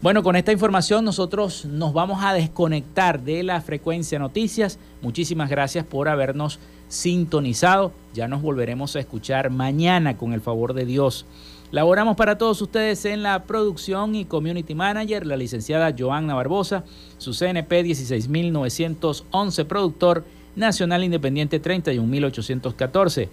Bueno, 0.00 0.22
con 0.22 0.36
esta 0.36 0.52
información 0.52 1.04
nosotros 1.04 1.64
nos 1.64 1.92
vamos 1.92 2.22
a 2.22 2.32
desconectar 2.32 3.20
de 3.20 3.42
la 3.42 3.60
frecuencia 3.60 4.18
noticias. 4.20 4.78
Muchísimas 5.02 5.50
gracias 5.50 5.84
por 5.84 6.08
habernos 6.08 6.60
sintonizado. 6.88 7.92
Ya 8.14 8.28
nos 8.28 8.40
volveremos 8.40 8.94
a 8.94 9.00
escuchar 9.00 9.50
mañana 9.50 10.16
con 10.16 10.32
el 10.32 10.40
favor 10.40 10.72
de 10.72 10.86
Dios. 10.86 11.26
Laboramos 11.70 12.16
para 12.16 12.38
todos 12.38 12.62
ustedes 12.62 13.04
en 13.04 13.22
la 13.22 13.42
producción 13.42 14.14
y 14.14 14.24
community 14.24 14.74
manager, 14.74 15.26
la 15.26 15.36
licenciada 15.36 15.94
Joanna 15.96 16.34
Barbosa, 16.34 16.84
su 17.18 17.34
CNP 17.34 17.82
16911, 17.82 19.64
productor 19.66 20.24
nacional 20.56 21.04
independiente 21.04 21.60
31814. 21.60 23.28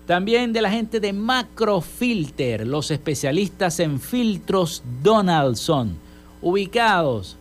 También 0.07 0.51
de 0.51 0.61
la 0.61 0.71
gente 0.71 0.99
de 0.99 1.13
Macrofilter, 1.13 2.67
los 2.67 2.91
especialistas 2.91 3.79
en 3.79 3.97
filtros 4.01 4.83
Donaldson 5.01 5.95
ubicados 6.41 7.37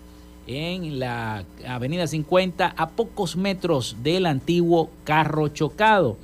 en 0.47 1.01
la 1.01 1.45
avenida 1.67 2.07
50 2.07 2.75
a 2.77 2.91
pocos 2.91 3.37
metros 3.37 3.97
del 4.05 4.25
antiguo 4.25 4.89
carro 5.03 5.49
chocado. 5.49 6.17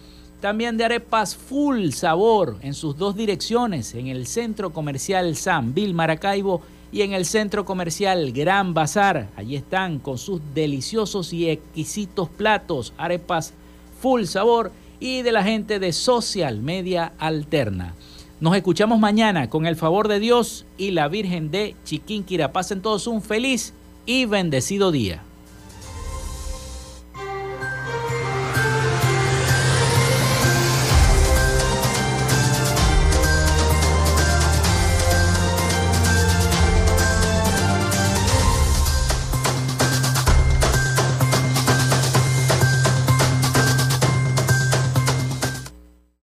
También 0.47 0.77
de 0.77 0.85
arepas 0.85 1.35
full 1.35 1.91
sabor 1.91 2.59
en 2.63 2.73
sus 2.73 2.97
dos 2.97 3.17
direcciones, 3.17 3.97
en 3.97 4.07
el 4.07 4.29
centro 4.29 4.73
comercial 4.73 5.35
San 5.35 5.75
Bill 5.75 5.93
Maracaibo 5.93 6.63
y 6.93 7.03
en 7.03 7.15
el 7.15 7.25
centro 7.25 7.65
comercial 7.65 8.31
Gran 8.31 8.73
Bazar. 8.73 9.29
Allí 9.35 9.57
están 9.57 9.99
con 9.99 10.19
sus 10.19 10.41
deliciosos 10.55 11.33
y 11.33 11.51
exquisitos 11.51 12.29
platos, 12.29 12.93
arepas 12.97 13.55
full 14.01 14.23
sabor 14.27 14.71
y 15.01 15.23
de 15.23 15.33
la 15.33 15.43
gente 15.43 15.81
de 15.81 15.93
Social 15.93 16.61
Media 16.61 17.13
Alterna. 17.19 17.97
Nos 18.39 18.55
escuchamos 18.55 19.01
mañana 19.01 19.51
con 19.51 19.67
el 19.67 19.75
favor 19.75 20.07
de 20.07 20.21
Dios 20.21 20.65
y 20.79 20.93
la 20.93 21.09
Virgen 21.09 21.51
de 21.51 21.75
Chiquinquira. 21.85 22.53
Pasen 22.53 22.83
todos 22.83 23.09
un 23.09 23.21
feliz 23.21 23.75
y 24.07 24.27
bendecido 24.27 24.93
día. 24.93 25.26